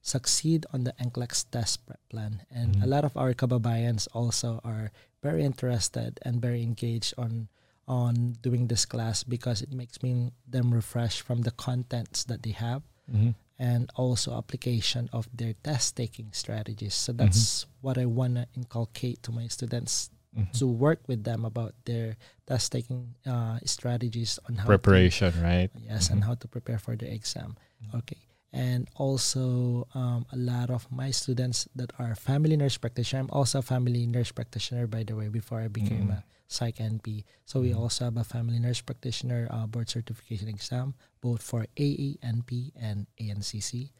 succeed 0.00 0.64
on 0.72 0.84
the 0.84 0.94
NCLEX 0.98 1.44
test 1.52 1.84
prep 1.86 2.00
plan. 2.08 2.42
And 2.50 2.76
Mhm. 2.76 2.82
a 2.82 2.86
lot 2.88 3.04
of 3.04 3.14
our 3.20 3.34
kababayans 3.34 4.08
also 4.16 4.60
are 4.64 4.90
very 5.22 5.44
interested 5.44 6.18
and 6.24 6.40
very 6.40 6.62
engaged 6.64 7.12
on 7.18 7.52
on 7.88 8.36
doing 8.42 8.68
this 8.68 8.84
class 8.86 9.24
because 9.24 9.62
it 9.62 9.72
makes 9.72 10.02
me 10.02 10.30
them 10.48 10.72
refresh 10.72 11.20
from 11.20 11.42
the 11.42 11.50
contents 11.52 12.24
that 12.24 12.42
they 12.42 12.52
have 12.52 12.82
Mm-hmm. 13.12 13.30
and 13.58 13.90
also 13.96 14.32
application 14.38 15.10
of 15.12 15.28
their 15.34 15.54
test 15.64 15.96
taking 15.96 16.28
strategies. 16.32 16.94
So 16.94 17.12
that's 17.12 17.66
what 17.82 17.98
I 17.98 18.06
want 18.06 18.36
to 18.36 18.46
inculcate 18.56 19.22
to 19.24 19.32
my 19.32 19.48
students 19.48 20.08
Mm-hmm. 20.32 20.56
to 20.58 20.66
work 20.66 21.00
with 21.08 21.24
them 21.24 21.44
about 21.44 21.74
their 21.84 22.16
test 22.46 22.72
taking 22.72 23.14
uh, 23.26 23.58
strategies 23.66 24.38
on 24.48 24.56
how 24.56 24.64
Preparation, 24.66 25.28
right? 25.42 25.68
Yes, 25.76 26.08
and 26.08 26.22
Mhm. 26.22 26.26
how 26.26 26.34
to 26.40 26.48
prepare 26.48 26.78
for 26.78 26.96
the 26.96 27.04
exam. 27.12 27.56
Okay. 27.92 28.16
And 28.52 28.88
also, 28.96 29.86
um, 29.92 30.24
a 30.32 30.36
lot 30.36 30.70
of 30.70 30.88
my 30.90 31.10
students 31.10 31.68
that 31.76 31.92
are 31.98 32.14
family 32.14 32.56
nurse 32.56 32.78
practitioner. 32.78 33.20
I'm 33.24 33.30
also 33.30 33.58
a 33.58 33.62
family 33.62 34.06
nurse 34.06 34.32
practitioner, 34.32 34.86
by 34.86 35.04
the 35.04 35.16
way, 35.16 35.28
before 35.28 35.60
I 35.60 35.68
became 35.68 36.08
Mm. 36.08 36.18
a 36.18 36.24
psych 36.52 36.76
NP. 36.78 37.24
So 37.44 37.60
we 37.60 37.70
Mhm. 37.72 37.78
also 37.80 38.04
have 38.04 38.16
a 38.16 38.24
family 38.24 38.58
nurse 38.60 38.80
practitioner 38.80 39.48
uh, 39.50 39.66
board 39.66 39.88
certification 39.88 40.48
exam, 40.48 40.94
both 41.20 41.40
for 41.42 41.66
AANP, 41.76 42.72
and 42.76 43.06
ANCC. 43.18 43.90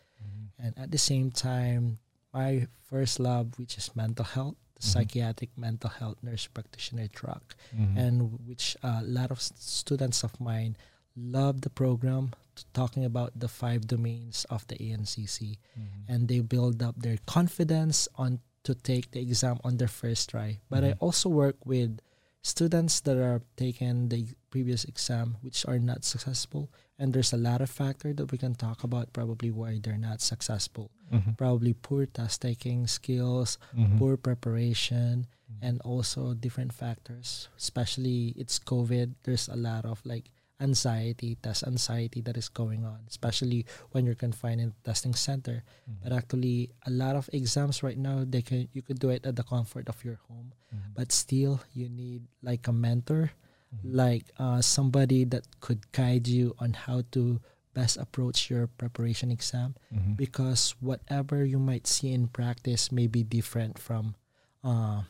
And 0.59 0.79
at 0.79 0.91
the 0.93 0.99
same 0.99 1.33
time, 1.33 1.99
my 2.33 2.69
first 2.87 3.19
love, 3.19 3.59
which 3.59 3.77
is 3.77 3.91
mental 3.97 4.25
health, 4.25 4.55
the 4.77 4.83
Mhm. 4.87 4.93
psychiatric 4.93 5.51
mental 5.59 5.91
health 5.91 6.23
nurse 6.23 6.47
practitioner 6.47 7.09
track, 7.09 7.57
Mhm. 7.75 7.97
and 7.99 8.17
which 8.47 8.77
uh, 8.85 9.01
a 9.03 9.09
lot 9.09 9.31
of 9.33 9.41
students 9.43 10.23
of 10.23 10.39
mine 10.39 10.77
love 11.17 11.63
the 11.63 11.71
program, 11.71 12.31
t- 12.55 12.63
talking 12.73 13.05
about 13.05 13.33
the 13.39 13.49
five 13.49 13.87
domains 13.89 14.45
of 14.55 14.65
the 14.69 14.77
ANCC, 14.81 15.59
Mhm. 15.77 16.05
and 16.09 16.29
they 16.29 16.41
build 16.41 16.83
up 16.83 16.95
their 17.03 17.19
confidence 17.27 18.07
on 18.15 18.39
to 18.63 18.75
take 18.75 19.11
the 19.11 19.21
exam 19.21 19.59
on 19.65 19.79
their 19.79 19.89
first 19.91 20.31
try. 20.31 20.61
But 20.71 20.85
I 20.85 20.93
Mhm. 20.93 20.99
also 21.01 21.29
work 21.29 21.59
with 21.67 21.99
students 22.43 23.01
that 23.01 23.17
are 23.17 23.41
taking 23.57 24.09
the 24.09 24.27
previous 24.51 24.85
exam 24.85 25.37
which 25.43 25.65
are 25.67 25.79
not 25.79 26.05
successful 26.05 26.69
and 26.99 27.15
there's 27.15 27.33
a 27.33 27.37
lot 27.37 27.61
of 27.63 27.71
factor 27.71 28.13
that 28.13 28.31
we 28.31 28.37
can 28.39 28.55
talk 28.55 28.83
about 28.85 29.13
probably 29.13 29.51
why 29.51 29.79
they're 29.83 29.97
not 29.97 30.21
successful 30.21 30.91
Mhm. 31.13 31.37
probably 31.39 31.73
poor 31.73 32.05
test 32.07 32.43
taking 32.43 32.87
skills 32.87 33.59
Mhm. 33.75 33.99
poor 33.99 34.17
preparation 34.17 35.27
and 35.63 35.81
also 35.83 36.35
different 36.35 36.73
factors 36.73 37.49
especially 37.57 38.35
it's 38.37 38.59
covid 38.59 39.15
there's 39.23 39.49
a 39.49 39.57
lot 39.57 39.85
of 39.85 40.03
like 40.05 40.31
anxiety 40.63 41.35
test 41.43 41.67
anxiety 41.67 42.21
that 42.23 42.37
is 42.39 42.49
going 42.49 42.85
on 42.87 43.01
especially 43.11 43.67
when 43.91 44.07
you're 44.07 44.15
confined 44.27 44.61
in 44.63 44.71
the 44.71 44.81
testing 44.87 45.13
center 45.15 45.67
Mm-hmm. 45.67 46.01
but 46.03 46.11
actually 46.15 46.71
a 46.87 46.91
lot 46.91 47.15
of 47.19 47.27
exams 47.35 47.83
right 47.83 47.99
now 47.99 48.23
they 48.23 48.43
can 48.43 48.69
you 48.73 48.83
could 48.87 48.99
do 49.03 49.11
it 49.11 49.27
at 49.27 49.35
the 49.35 49.43
comfort 49.43 49.89
of 49.91 49.99
your 50.07 50.19
home 50.31 50.55
Mhm. 50.71 50.95
but 50.95 51.11
still 51.13 51.61
you 51.75 51.91
need 51.91 52.23
like 52.43 52.65
a 52.71 52.73
mentor 52.73 53.35
Mhm. 53.75 53.91
like 54.05 54.25
uh, 54.39 54.61
somebody 54.63 55.25
that 55.27 55.45
could 55.61 55.83
guide 55.93 56.29
you 56.31 56.55
on 56.63 56.73
how 56.87 57.03
to 57.11 57.41
best 57.75 57.97
approach 57.97 58.53
your 58.53 58.69
preparation 58.81 59.33
exam 59.33 59.75
Mhm. 59.91 60.15
because 60.17 60.77
whatever 60.81 61.43
you 61.45 61.59
might 61.59 61.87
see 61.89 62.13
in 62.13 62.29
practice 62.29 62.93
may 62.93 63.09
be 63.09 63.25
different 63.25 63.81
from 63.81 64.15
uh, 64.63 65.03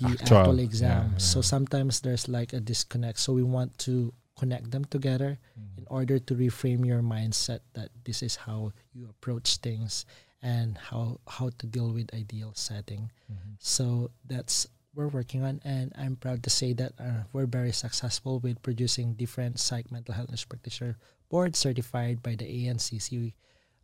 the 0.00 0.06
Actual, 0.06 0.38
actual, 0.38 0.58
exam. 0.58 1.12
yeah, 1.12 1.18
So 1.18 1.42
sometimes 1.42 2.00
there's 2.00 2.26
like 2.28 2.52
a 2.56 2.60
disconnect. 2.60 3.18
So 3.18 3.32
we 3.34 3.42
want 3.42 3.76
to 3.86 4.14
connect 4.40 4.72
them 4.72 4.84
together 4.88 5.36
in 5.76 5.84
order 5.92 6.16
to 6.18 6.32
reframe 6.34 6.82
your 6.88 7.02
mindset 7.04 7.60
that 7.76 7.92
this 8.08 8.24
is 8.24 8.48
how 8.48 8.72
you 8.96 9.04
approach 9.12 9.60
things 9.60 10.08
and 10.40 10.80
how 10.88 11.20
how 11.28 11.52
to 11.60 11.64
deal 11.68 11.92
with 11.92 12.08
ideal 12.16 12.52
setting. 12.56 13.12
Mhm. 13.28 13.60
So 13.60 14.08
that's 14.24 14.64
we're 14.96 15.12
working 15.12 15.44
on, 15.46 15.60
and 15.62 15.92
I'm 15.94 16.16
proud 16.16 16.42
to 16.42 16.50
say 16.50 16.72
that 16.80 16.92
uh, 16.98 17.22
we're 17.32 17.46
very 17.46 17.70
successful 17.70 18.40
with 18.42 18.58
producing 18.66 19.14
different 19.14 19.60
psych 19.60 19.86
mental 19.92 20.14
health 20.18 20.30
nurse 20.34 20.42
practitioner 20.48 20.96
board 21.30 21.54
certified 21.54 22.24
by 22.26 22.34
the 22.34 22.48
ANCC 22.48 23.34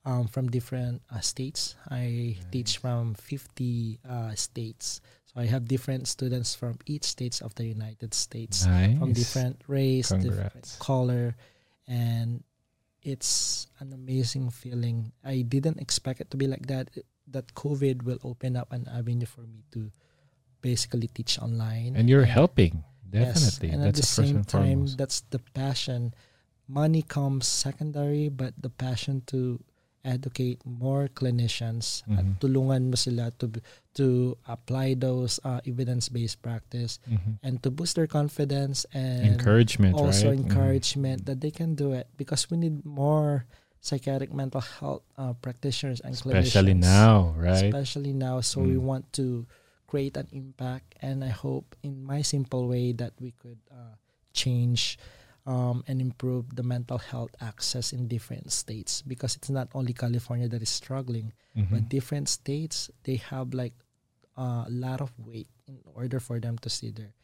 um, 0.07 0.31
from 0.31 0.49
different 0.49 1.03
uh, 1.11 1.19
states. 1.21 1.75
I 1.91 2.39
teach 2.55 2.79
from 2.79 3.15
50 3.19 3.99
uh, 4.09 4.35
states, 4.39 5.01
so 5.27 5.41
I 5.43 5.47
have 5.47 5.67
different 5.67 6.07
students 6.09 6.55
from 6.55 6.79
each 6.87 7.05
states 7.05 7.43
of 7.43 7.55
the 7.59 7.67
United 7.67 8.15
States, 8.15 8.65
Nice. 8.65 8.99
from 8.99 9.13
different 9.13 9.61
race, 9.67 10.09
different 10.15 10.77
color, 10.79 11.35
and 11.91 12.43
it's 13.03 13.67
an 13.81 13.93
amazing 13.93 14.51
feeling. 14.51 15.13
I 15.25 15.43
didn't 15.43 15.79
expect 15.83 16.21
it 16.21 16.31
to 16.31 16.37
be 16.37 16.47
like 16.47 16.67
that. 16.67 16.89
That 17.29 17.55
COVID 17.55 18.03
will 18.07 18.19
open 18.23 18.57
up 18.57 18.73
an 18.73 18.87
avenue 18.87 19.27
for 19.27 19.43
me 19.43 19.63
to 19.73 19.91
basically 20.63 21.09
teach 21.09 21.39
online. 21.39 21.95
And 21.97 22.09
you're 22.09 22.23
And- 22.23 22.31
helping. 22.31 22.85
Yes, 23.13 23.39
Definitely. 23.43 23.71
and 23.71 23.83
That's 23.83 23.89
at 23.89 23.95
the 23.95 24.23
the 24.23 24.27
same 24.35 24.45
time, 24.45 24.63
foremost. 24.87 24.99
that's 24.99 25.21
the 25.31 25.39
passion. 25.55 26.13
Money 26.67 27.03
comes 27.03 27.47
secondary, 27.47 28.29
but 28.29 28.55
the 28.61 28.69
passion 28.71 29.23
to 29.31 29.63
educate 30.07 30.63
more 30.63 31.11
clinicians 31.11 32.07
at 32.15 32.23
Mhm. 32.23 32.39
tulungan 32.39 32.89
mo 32.89 32.97
sila 32.97 33.35
to 33.43 33.51
to 33.93 34.39
apply 34.47 34.95
those 34.95 35.43
uh, 35.43 35.59
evidence-based 35.67 36.39
practice 36.41 37.03
Mhm. 37.11 37.43
and 37.43 37.55
to 37.67 37.75
boost 37.75 37.99
their 37.99 38.07
confidence 38.07 38.87
and 38.95 39.35
Encouragement, 39.37 39.99
also 39.99 40.31
right? 40.31 40.39
Mhm. 40.39 40.47
encouragement 40.47 41.19
that 41.27 41.43
they 41.43 41.51
can 41.51 41.75
do 41.75 41.91
it 41.91 42.07
because 42.15 42.47
we 42.47 42.57
need 42.57 42.87
more 42.87 43.45
psychiatric 43.83 44.31
mental 44.33 44.61
health 44.63 45.03
uh, 45.19 45.35
practitioners 45.43 45.99
and 46.01 46.15
Especially 46.15 46.75
clinicians. 46.75 46.87
now, 46.87 47.35
right? 47.39 47.67
Especially 47.71 48.15
now, 48.15 48.39
so 48.41 48.63
we 48.63 48.75
Mm. 48.79 48.87
want 48.87 49.05
to 49.19 49.47
create 49.87 50.19
an 50.19 50.27
impact, 50.35 50.99
and 51.01 51.23
I 51.23 51.31
hope 51.31 51.75
in 51.87 52.03
my 52.03 52.21
simple 52.21 52.67
way 52.67 52.91
that 52.99 53.15
we 53.23 53.31
could 53.39 53.59
uh, 53.71 53.95
change 54.35 54.99
um, 55.47 55.85
and 55.87 56.01
improve 56.01 56.55
the 56.57 56.63
mental 56.63 56.99
health 56.99 57.31
access 57.41 57.93
in 57.93 58.09
different 58.09 58.51
states 58.51 59.03
because 59.07 59.37
it's 59.37 59.49
not 59.51 59.69
only 59.75 59.93
California 59.95 60.49
that 60.49 60.61
is 60.63 60.69
struggling, 60.71 61.33
Mhm. 61.55 61.71
but 61.71 61.89
different 61.89 62.29
states 62.29 62.91
they 63.05 63.17
have 63.17 63.55
like 63.55 63.75
a 64.37 64.67
lot 64.69 65.01
of 65.01 65.15
wait 65.19 65.49
in 65.67 65.79
order 65.95 66.21
for 66.21 66.41
them 66.41 66.59
to 66.59 66.69
see 66.69 66.91
their 66.91 67.15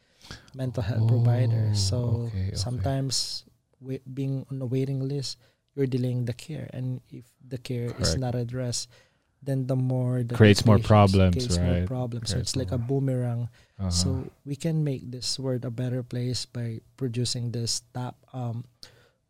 mental 0.55 0.81
health 0.81 1.07
provider. 1.07 1.69
Oh, 1.69 1.75
So 1.75 1.97
okay, 2.31 2.47
okay. 2.47 2.55
sometimes 2.55 3.45
wait, 3.83 4.01
being 4.07 4.47
on 4.49 4.57
the 4.59 4.65
waiting 4.65 5.03
list, 5.03 5.37
you're 5.75 5.85
delaying 5.89 6.25
the 6.25 6.33
care, 6.33 6.69
and 6.73 7.01
if 7.11 7.25
the 7.43 7.57
care 7.57 7.91
is 7.99 8.15
not 8.15 8.33
addressed, 8.35 8.87
then 9.45 9.67
the 9.67 9.75
more 9.75 10.23
the 10.23 10.35
Creates 10.35 10.65
more 10.65 10.79
problems, 10.79 11.35
creates 11.35 11.57
right? 11.59 11.83
More 11.83 11.87
problems. 11.87 12.31
So 12.31 12.37
it's 12.39 12.55
like 12.55 12.71
a 12.71 12.77
boomerang. 12.77 13.49
Uh-huh. 13.79 13.89
So 13.91 14.31
we 14.45 14.55
can 14.55 14.83
make 14.83 15.11
this 15.11 15.37
world 15.39 15.65
a 15.65 15.71
better 15.71 16.03
place 16.03 16.45
by 16.47 16.79
producing 16.95 17.51
this 17.51 17.81
top 17.93 18.15
um, 18.33 18.63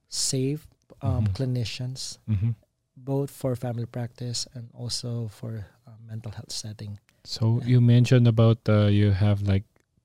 safe 0.10 0.68
um, 1.02 1.26
Mhm. 1.26 1.34
clinicians, 1.34 2.18
Mhm. 2.30 2.56
both 2.96 3.32
for 3.32 3.56
family 3.56 3.86
practice 3.86 4.48
and 4.54 4.70
also 4.74 5.28
for 5.28 5.66
uh, 5.88 5.98
mental 6.06 6.32
health 6.32 6.52
setting. 6.52 7.00
So 7.26 7.60
Yeah. 7.62 7.68
you 7.76 7.82
mentioned 7.82 8.28
about 8.28 8.60
uh, 8.70 8.88
you 8.88 9.12
have 9.12 9.42
like 9.42 9.64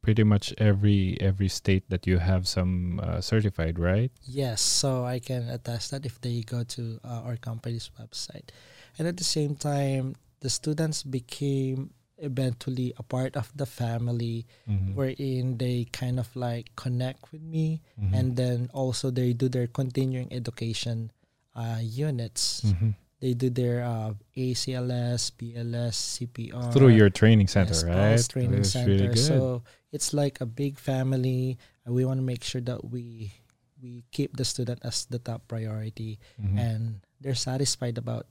pretty 0.08 0.24
much 0.24 0.54
every 0.56 1.20
every 1.20 1.52
state 1.52 1.84
that 1.92 2.06
you 2.08 2.16
have 2.16 2.48
some 2.48 2.96
uh, 3.04 3.20
certified, 3.20 3.76
right? 3.78 4.08
Yes, 4.24 4.64
so 4.64 5.04
I 5.04 5.20
can 5.20 5.44
attest 5.52 5.92
that 5.92 6.06
if 6.08 6.16
they 6.24 6.40
go 6.40 6.64
to 6.64 6.96
uh, 7.04 7.28
our 7.28 7.36
company's 7.36 7.92
website. 8.00 8.48
And 8.96 9.04
at 9.04 9.20
the 9.20 9.28
same 9.28 9.52
time, 9.52 10.16
the 10.40 10.48
students 10.48 11.04
became 11.04 11.92
eventually 12.16 12.96
a 12.96 13.04
part 13.04 13.36
of 13.36 13.52
the 13.54 13.68
family 13.68 14.48
Mhm. 14.64 14.96
wherein 14.96 15.60
they 15.60 15.84
kind 15.92 16.16
of 16.18 16.32
like 16.34 16.72
connect 16.74 17.28
with 17.30 17.44
me 17.44 17.84
Mhm. 18.00 18.10
and 18.16 18.26
then 18.40 18.58
also 18.72 19.12
they 19.12 19.36
do 19.36 19.46
their 19.52 19.68
continuing 19.68 20.32
education 20.32 21.12
uh, 21.54 21.78
units. 21.84 22.64
Mhm. 22.64 22.96
They 23.20 23.34
do 23.34 23.50
their 23.50 23.82
uh, 23.82 24.14
ACLS, 24.38 25.30
BLS, 25.34 25.94
CPR. 25.98 26.70
through 26.72 26.94
your 26.94 27.10
training 27.10 27.46
center, 27.50 27.74
yes, 27.74 27.82
right? 27.84 28.22
Training 28.30 28.62
That's 28.62 28.72
Center. 28.78 28.90
really 28.94 29.08
good. 29.14 29.26
So 29.30 29.62
it's 29.92 30.12
like 30.12 30.40
a 30.40 30.46
big 30.46 30.78
family. 30.78 31.58
And 31.84 31.94
we 31.94 32.04
want 32.04 32.18
to 32.18 32.26
make 32.26 32.44
sure 32.44 32.60
that 32.62 32.84
we 32.90 33.32
we 33.80 34.02
keep 34.10 34.36
the 34.36 34.44
student 34.44 34.80
as 34.82 35.06
the 35.06 35.18
top 35.22 35.46
priority 35.46 36.18
Mhm. 36.42 36.58
and 36.58 36.82
they're 37.20 37.38
satisfied 37.38 37.96
about 37.96 38.26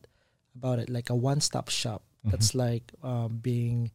about 0.56 0.78
it 0.80 0.90
like 0.90 1.10
a 1.10 1.16
one-stop 1.16 1.70
shop 1.70 2.04
Mm-hmm. 2.20 2.30
that's 2.36 2.52
like 2.54 2.92
um, 3.04 3.38
being 3.40 3.92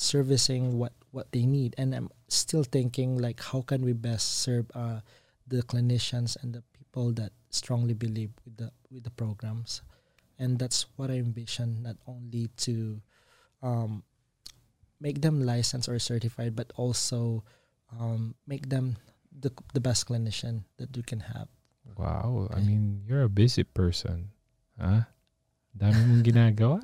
servicing 0.00 0.76
what 0.78 0.92
what 1.12 1.30
they 1.32 1.46
need 1.46 1.74
and 1.78 1.94
i'm 1.94 2.10
still 2.28 2.64
thinking 2.64 3.16
like 3.16 3.40
how 3.40 3.62
can 3.62 3.84
we 3.84 3.92
best 3.94 4.42
serve 4.42 4.66
uh, 4.74 5.00
the 5.46 5.62
clinicians 5.62 6.36
and 6.42 6.52
the 6.52 6.62
people 6.74 7.12
that 7.12 7.32
strongly 7.50 7.94
believe 7.94 8.32
with 8.44 8.56
the 8.58 8.68
with 8.90 9.04
the 9.04 9.10
programs 9.14 9.80
and 10.38 10.58
that's 10.58 10.84
what 10.96 11.08
i 11.10 11.14
envision 11.16 11.82
not 11.82 11.96
only 12.06 12.48
to 12.58 13.00
um, 13.62 14.02
make 15.00 15.20
them 15.20 15.44
licensed 15.44 15.88
or 15.88 15.98
certified 15.98 16.56
but 16.56 16.72
also 16.76 17.44
um, 17.98 18.34
make 18.46 18.68
them 18.68 18.96
the, 19.30 19.52
the 19.74 19.80
best 19.80 20.08
clinician 20.08 20.64
that 20.78 20.96
you 20.96 21.02
can 21.02 21.20
have 21.20 21.48
Wow, 21.96 22.48
I 22.52 22.60
mean, 22.60 23.02
you're 23.06 23.22
a 23.22 23.28
busy 23.28 23.64
person. 23.64 24.28
Huh? 24.80 25.08
Dami 25.76 26.02
mong 26.08 26.24
ginagawa. 26.24 26.80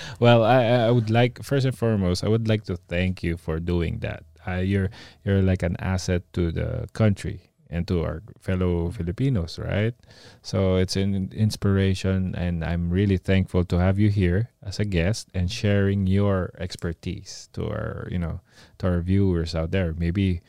well, 0.20 0.44
I 0.44 0.88
I 0.88 0.90
would 0.90 1.08
like 1.08 1.42
first 1.42 1.64
and 1.64 1.76
foremost, 1.76 2.24
I 2.24 2.28
would 2.28 2.48
like 2.48 2.64
to 2.68 2.76
thank 2.76 3.24
you 3.24 3.36
for 3.36 3.58
doing 3.60 4.00
that. 4.00 4.24
Uh, 4.46 4.60
you're 4.64 4.88
you're 5.24 5.40
like 5.40 5.64
an 5.64 5.76
asset 5.80 6.24
to 6.32 6.52
the 6.52 6.88
country 6.92 7.47
and 7.70 7.86
to 7.88 8.02
our 8.02 8.22
fellow 8.40 8.90
Filipinos, 8.90 9.58
right? 9.58 9.94
So 10.42 10.76
it's 10.76 10.96
an 10.96 11.30
inspiration, 11.34 12.34
and 12.34 12.64
I'm 12.64 12.90
really 12.90 13.18
thankful 13.18 13.64
to 13.66 13.78
have 13.78 13.98
you 13.98 14.10
here 14.10 14.50
as 14.62 14.78
a 14.78 14.84
guest 14.84 15.28
and 15.34 15.50
sharing 15.50 16.06
your 16.06 16.50
expertise 16.58 17.48
to 17.52 17.68
our 17.68 18.08
you 18.10 18.18
know 18.18 18.40
to 18.78 18.88
our 18.88 19.00
viewers 19.00 19.54
out 19.54 19.70
there. 19.70 19.92
Maybe 19.92 20.40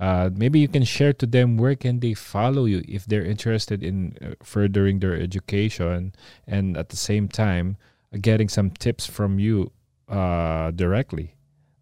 uh, 0.00 0.30
maybe 0.34 0.58
you 0.58 0.68
can 0.68 0.84
share 0.84 1.12
to 1.12 1.26
them 1.26 1.56
where 1.56 1.76
can 1.76 2.00
they 2.00 2.14
follow 2.14 2.64
you 2.64 2.82
if 2.88 3.06
they're 3.06 3.24
interested 3.24 3.82
in 3.82 4.18
uh, 4.20 4.34
furthering 4.42 4.98
their 4.98 5.14
education 5.14 6.12
and 6.46 6.76
at 6.76 6.88
the 6.88 6.96
same 6.96 7.28
time 7.28 7.76
uh, 8.12 8.18
getting 8.20 8.48
some 8.48 8.70
tips 8.70 9.06
from 9.06 9.38
you 9.38 9.70
uh, 10.08 10.72
directly 10.72 11.33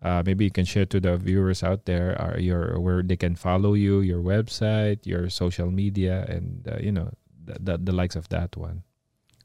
uh, 0.02 0.22
maybe 0.26 0.44
you 0.44 0.50
can 0.50 0.64
share 0.64 0.86
to 0.86 1.00
the 1.00 1.16
viewers 1.16 1.62
out 1.62 1.86
there 1.86 2.20
uh, 2.20 2.38
your 2.38 2.78
where 2.78 3.02
they 3.02 3.16
can 3.16 3.34
follow 3.34 3.74
you 3.74 4.00
your 4.00 4.20
website 4.20 5.06
your 5.06 5.30
social 5.30 5.70
media 5.70 6.26
and 6.28 6.68
uh, 6.68 6.76
you 6.78 6.92
know 6.92 7.10
the, 7.44 7.58
the, 7.58 7.78
the 7.78 7.92
likes 7.92 8.14
of 8.14 8.28
that 8.28 8.56
one 8.56 8.82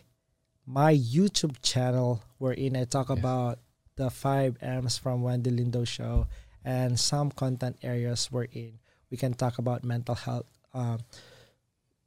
my 0.67 0.93
YouTube 0.93 1.57
channel 1.63 2.21
wherein 2.37 2.77
I 2.77 2.85
talk 2.85 3.09
Yes. 3.09 3.17
about 3.17 3.57
the 3.97 4.11
five 4.11 4.61
M's 4.61 4.99
from 4.99 5.23
Wendy 5.23 5.49
Lindo 5.49 5.81
show 5.81 6.27
and 6.63 6.99
some 6.99 7.31
content 7.31 7.77
areas 7.81 8.29
wherein 8.29 8.77
we 9.09 9.17
can 9.17 9.33
talk 9.33 9.57
about 9.57 9.83
mental 9.83 10.15
health 10.15 10.45
um, 10.73 10.99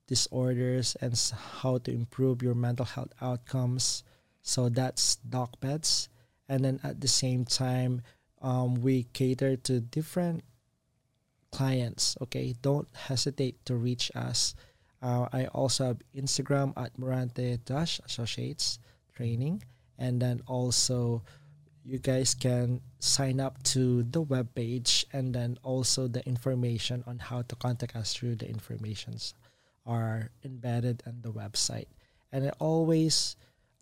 disorders 0.07 0.97
and 1.01 1.15
how 1.63 1.79
to 1.79 1.93
improve 1.93 2.43
your 2.43 2.55
mental 2.55 2.87
health 2.87 3.13
outcomes. 3.21 4.03
So 4.43 4.69
that's 4.69 5.19
DocPeds. 5.29 6.09
And 6.49 6.65
then 6.65 6.81
at 6.83 7.01
the 7.01 7.09
same 7.09 7.45
time, 7.45 8.03
um, 8.41 8.81
we 8.83 9.05
cater 9.13 9.57
to 9.57 9.81
different 9.81 10.43
clients. 11.53 12.17
Okay, 12.23 12.55
don't 12.63 12.89
hesitate 12.95 13.65
to 13.67 13.77
reach 13.77 14.11
us. 14.15 14.55
Uh, 15.03 15.29
I 15.33 15.47
also 15.47 15.87
have 15.87 15.99
Instagram 16.17 16.73
at 16.77 16.99
Morante 16.99 17.63
Dash 17.65 18.01
Associates 18.05 18.79
Training, 19.15 19.63
and 19.99 20.21
then 20.21 20.43
also 20.47 21.23
you 21.89 21.97
guys 21.97 22.35
can 22.35 22.85
sign 23.01 23.41
up 23.41 23.63
to 23.73 24.05
the 24.05 24.21
web 24.21 24.55
page, 24.55 25.07
and 25.15 25.33
then 25.33 25.57
also 25.65 26.07
the 26.07 26.21
information 26.29 27.03
on 27.07 27.19
how 27.19 27.41
to 27.41 27.57
contact 27.57 27.97
us 27.97 28.13
through 28.13 28.37
the 28.37 28.47
informations 28.47 29.33
are 29.87 30.29
embedded 30.45 31.03
on 31.07 31.17
the 31.23 31.33
website. 31.33 31.89
And 32.31 32.45
I 32.45 32.53
always 32.61 33.37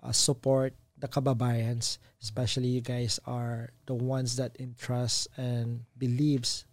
uh, 0.05 0.13
support 0.13 0.73
the 0.99 1.09
kababayans, 1.09 1.99
especially 2.23 2.69
you 2.69 2.81
guys 2.81 3.19
are 3.27 3.71
the 3.87 3.95
ones 3.95 4.37
that 4.37 4.55
entrust 4.61 5.27
and 5.37 5.83
believes. 5.99 6.65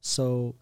So 0.00 0.56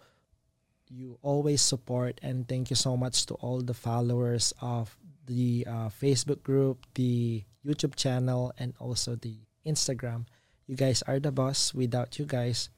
you 0.91 1.19
always 1.23 1.63
support 1.63 2.19
and 2.23 2.49
thank 2.49 2.71
you 2.71 2.77
so 2.77 2.97
much 2.97 3.27
to 3.27 3.35
all 3.35 3.63
the 3.63 3.75
followers 3.75 4.53
of 4.61 4.97
the 5.27 5.67
uh, 5.71 5.89
Facebook 5.89 6.43
group, 6.43 6.85
the 6.95 7.45
YouTube 7.65 7.95
channel, 7.95 8.53
and 8.59 8.75
also 8.79 9.15
the 9.15 9.39
Instagram. 9.67 10.27
You 10.67 10.77
guys 10.77 11.03
are 11.03 11.19
the 11.19 11.33
boss. 11.33 11.75
Without 11.75 12.19
you 12.19 12.25
guys, 12.25 12.71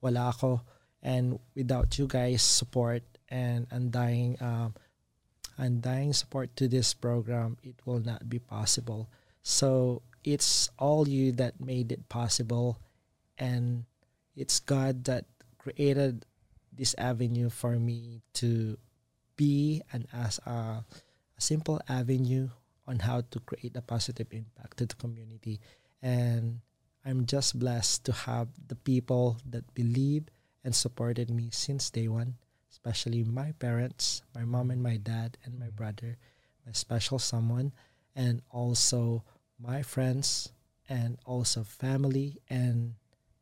wala 0.00 0.30
ako. 0.30 0.62
And 1.02 1.38
without 1.54 1.98
you 1.98 2.06
guys' 2.06 2.42
support 2.42 3.02
and 3.28 3.66
undying, 3.70 4.38
um, 4.40 4.74
undying 5.58 6.12
support 6.12 6.54
to 6.56 6.66
this 6.66 6.94
program, 6.94 7.58
it 7.62 7.76
will 7.84 8.00
not 8.00 8.30
be 8.30 8.38
possible. 8.38 9.10
So 9.42 10.02
it's 10.24 10.68
all 10.78 11.08
you 11.08 11.32
that 11.38 11.60
made 11.60 11.92
it 11.92 12.08
possible, 12.08 12.78
and 13.38 13.84
it's 14.34 14.60
God 14.60 15.04
that 15.04 15.24
created 15.58 16.26
this 16.74 16.94
avenue 16.98 17.50
for 17.50 17.78
me 17.78 18.22
to 18.34 18.78
be 19.36 19.82
and 19.92 20.06
as 20.12 20.38
a, 20.46 20.82
a 20.82 21.40
simple 21.40 21.80
avenue 21.88 22.48
on 22.86 22.98
how 22.98 23.22
to 23.30 23.40
create 23.40 23.76
a 23.76 23.82
positive 23.82 24.26
impact 24.32 24.78
to 24.78 24.86
the 24.86 24.94
community. 24.94 25.60
And 26.02 26.60
I'm 27.04 27.26
just 27.26 27.58
blessed 27.58 28.04
to 28.04 28.12
have 28.12 28.48
the 28.68 28.76
people 28.76 29.38
that 29.48 29.74
believe 29.74 30.24
and 30.64 30.74
supported 30.74 31.30
me 31.30 31.48
since 31.52 31.90
day 31.90 32.08
one, 32.08 32.36
especially 32.70 33.24
my 33.24 33.52
parents, 33.52 34.22
my 34.34 34.44
mom 34.44 34.70
and 34.70 34.82
my 34.82 34.96
dad, 34.96 35.38
and 35.44 35.58
my 35.58 35.70
brother, 35.70 36.18
my 36.66 36.72
special 36.72 37.18
someone, 37.18 37.72
and 38.14 38.42
also 38.50 39.24
my 39.58 39.82
friends, 39.82 40.52
and 40.88 41.18
also 41.24 41.62
family, 41.62 42.38
and 42.48 42.94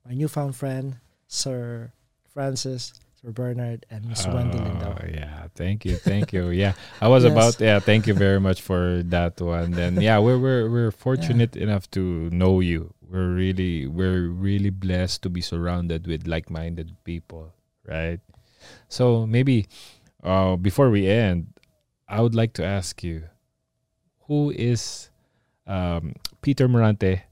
my 0.07 0.15
newfound 0.15 0.57
friend, 0.57 0.97
Sir 1.29 1.93
Francis, 2.29 2.93
Sir 3.27 3.33
Bernard, 3.33 3.87
and 3.91 4.07
Miss 4.07 4.25
Wendy 4.25 4.57
Lindo. 4.57 5.03
Oh, 5.03 5.07
yeah, 5.13 5.49
thank 5.57 5.85
you, 5.85 5.97
thank 5.97 6.33
you. 6.33 6.51
Yeah, 6.51 6.75
I 7.01 7.09
was 7.09 7.25
Yes. 7.27 7.33
about. 7.33 7.61
Yeah, 7.61 7.81
thank 7.81 8.07
you 8.07 8.15
very 8.15 8.39
much 8.39 8.63
for 8.63 9.03
that 9.03 9.41
one. 9.41 9.75
And 9.75 10.01
yeah, 10.01 10.21
we're 10.21 10.39
we're 10.39 10.71
we're 10.71 10.93
fortunate 10.93 11.57
enough 11.57 11.91
to 11.99 12.31
know 12.31 12.61
you. 12.61 12.95
We're 13.03 13.35
really 13.35 13.89
we're 13.89 14.29
really 14.31 14.71
blessed 14.71 15.23
to 15.25 15.29
be 15.29 15.41
surrounded 15.41 16.07
with 16.07 16.29
like-minded 16.29 17.03
people, 17.03 17.51
right? 17.83 18.21
So 18.89 19.27
maybe 19.27 19.67
uh, 20.23 20.55
before 20.55 20.91
we 20.91 21.11
end, 21.11 21.51
I 22.07 22.23
would 22.23 22.37
like 22.37 22.53
to 22.63 22.65
ask 22.65 23.03
you, 23.03 23.27
who 24.31 24.55
is 24.55 25.11
um, 25.67 26.15
Peter 26.43 26.69
Morante 26.69 27.23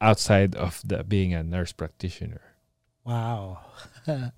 outside 0.00 0.54
of 0.54 0.80
the 0.86 1.02
being 1.02 1.34
a 1.34 1.42
nurse 1.42 1.72
practitioner? 1.72 2.54
Wow. 3.02 3.66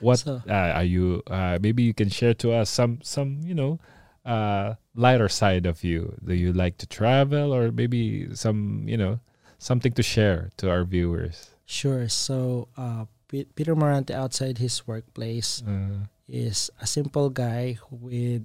What 0.00 0.18
So- 0.20 0.42
uh, 0.48 0.52
are 0.78 0.84
you? 0.84 1.22
Uh, 1.26 1.58
maybe 1.60 1.82
you 1.82 1.94
can 1.94 2.08
share 2.08 2.34
to 2.42 2.52
us 2.52 2.70
some 2.70 2.98
some 3.02 3.40
you 3.42 3.54
know 3.54 3.78
uh, 4.24 4.74
lighter 4.94 5.28
side 5.28 5.66
of 5.66 5.82
you. 5.82 6.14
Do 6.24 6.34
you 6.34 6.52
like 6.52 6.78
to 6.78 6.86
travel, 6.86 7.52
or 7.54 7.72
maybe 7.72 8.28
some 8.34 8.84
you 8.86 8.96
know 8.96 9.20
something 9.58 9.92
to 9.92 10.02
share 10.02 10.50
to 10.58 10.70
our 10.70 10.84
viewers? 10.84 11.50
Sure. 11.66 12.08
So, 12.08 12.68
uh, 12.78 13.04
Pe- 13.28 13.44
Peter 13.52 13.74
Morante 13.76 14.14
outside 14.14 14.56
his 14.58 14.86
workplace 14.86 15.60
Uh, 15.66 16.06
is 16.28 16.70
a 16.80 16.86
simple 16.86 17.28
guy 17.28 17.76
with 17.90 18.44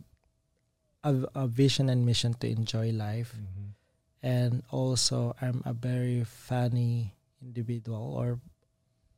a, 1.04 1.28
a 1.36 1.48
vision 1.48 1.90
and 1.90 2.06
mission 2.06 2.34
to 2.40 2.48
enjoy 2.50 2.92
life. 2.92 3.36
mhm. 3.38 3.76
And 4.24 4.64
also, 4.72 5.36
I'm 5.44 5.62
a 5.68 5.74
very 5.76 6.24
funny 6.24 7.12
individual, 7.44 8.16
or 8.16 8.40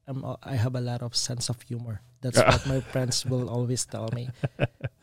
I'm, 0.09 0.25
I 0.41 0.55
have 0.57 0.73
a 0.75 0.81
lot 0.81 1.01
of 1.05 1.15
sense 1.15 1.49
of 1.49 1.61
humor. 1.61 2.01
That's 2.25 2.41
what 2.41 2.65
my 2.73 2.81
friends 2.89 3.21
will 3.21 3.45
always 3.53 3.85
tell 3.85 4.09
me. 4.09 4.33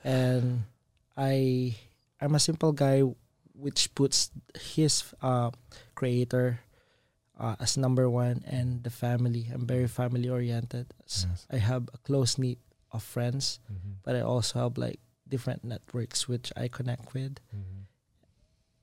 And 0.02 0.66
I, 1.14 1.78
I'm 2.18 2.35
a 2.35 2.42
simple 2.42 2.72
guy, 2.74 3.06
which 3.54 3.94
puts 3.94 4.35
his 4.58 5.06
uh, 5.22 5.54
creator 5.94 6.58
uh, 7.38 7.54
as 7.62 7.78
number 7.78 8.11
one, 8.11 8.42
and 8.42 8.82
the 8.82 8.90
family. 8.90 9.46
I'm 9.54 9.66
very 9.66 9.87
family 9.87 10.26
oriented. 10.28 10.90
Yes. 11.06 11.46
I 11.50 11.62
have 11.62 11.87
a 11.94 11.98
close 12.02 12.38
knit 12.38 12.58
of 12.90 13.02
friends, 13.06 13.62
Mhm, 13.70 14.02
but 14.02 14.18
I 14.18 14.20
also 14.26 14.58
have 14.66 14.74
like 14.76 14.98
different 15.30 15.62
networks 15.64 16.26
which 16.28 16.50
I 16.58 16.66
connect 16.68 17.14
with. 17.14 17.38
mhm, 17.54 17.87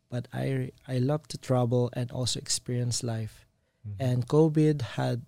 But 0.09 0.27
I 0.33 0.71
I 0.87 0.97
love 0.97 1.27
to 1.29 1.37
travel 1.37 1.91
and 1.93 2.09
also 2.11 2.39
experience 2.39 3.03
life. 3.05 3.45
mhm. 3.85 3.95
And 3.99 4.17
COVID 4.27 4.81
had 4.97 5.21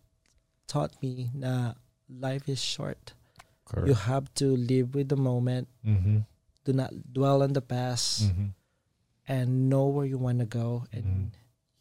taught 0.67 0.97
me 1.03 1.29
that 1.35 1.77
life 2.11 2.49
is 2.49 2.59
short. 2.61 3.13
You 3.87 3.93
have 3.95 4.27
to 4.35 4.51
live 4.57 4.95
with 4.95 5.07
the 5.09 5.15
moment. 5.15 5.67
Mhm, 5.85 6.25
Do 6.65 6.73
not 6.73 6.91
dwell 7.13 7.41
on 7.41 7.53
the 7.53 7.61
past 7.63 8.27
mhm, 8.29 8.53
and 9.27 9.69
know 9.69 9.87
where 9.87 10.05
you 10.05 10.17
want 10.19 10.39
to 10.39 10.45
go 10.45 10.85
and 10.91 11.03
Mhm. 11.05 11.31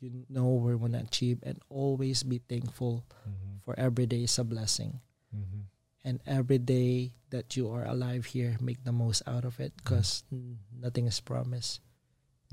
you 0.00 0.24
know 0.30 0.48
where 0.56 0.72
you 0.72 0.78
want 0.80 0.94
to 0.94 1.00
achieve 1.04 1.38
and 1.42 1.58
always 1.68 2.22
be 2.22 2.38
thankful 2.48 3.04
mhm, 3.28 3.60
for 3.64 3.74
every 3.78 4.06
day 4.06 4.22
is 4.24 4.38
a 4.38 4.44
blessing. 4.44 5.00
mhm. 5.34 5.66
And 6.04 6.22
every 6.24 6.56
day 6.58 7.12
that 7.28 7.56
you 7.58 7.68
are 7.68 7.84
alive 7.84 8.24
here, 8.32 8.56
make 8.60 8.84
the 8.84 8.92
most 8.92 9.20
out 9.26 9.44
of 9.44 9.60
it 9.60 9.76
because 9.76 10.24
nothing 10.72 11.04
is 11.06 11.20
promised. 11.20 11.80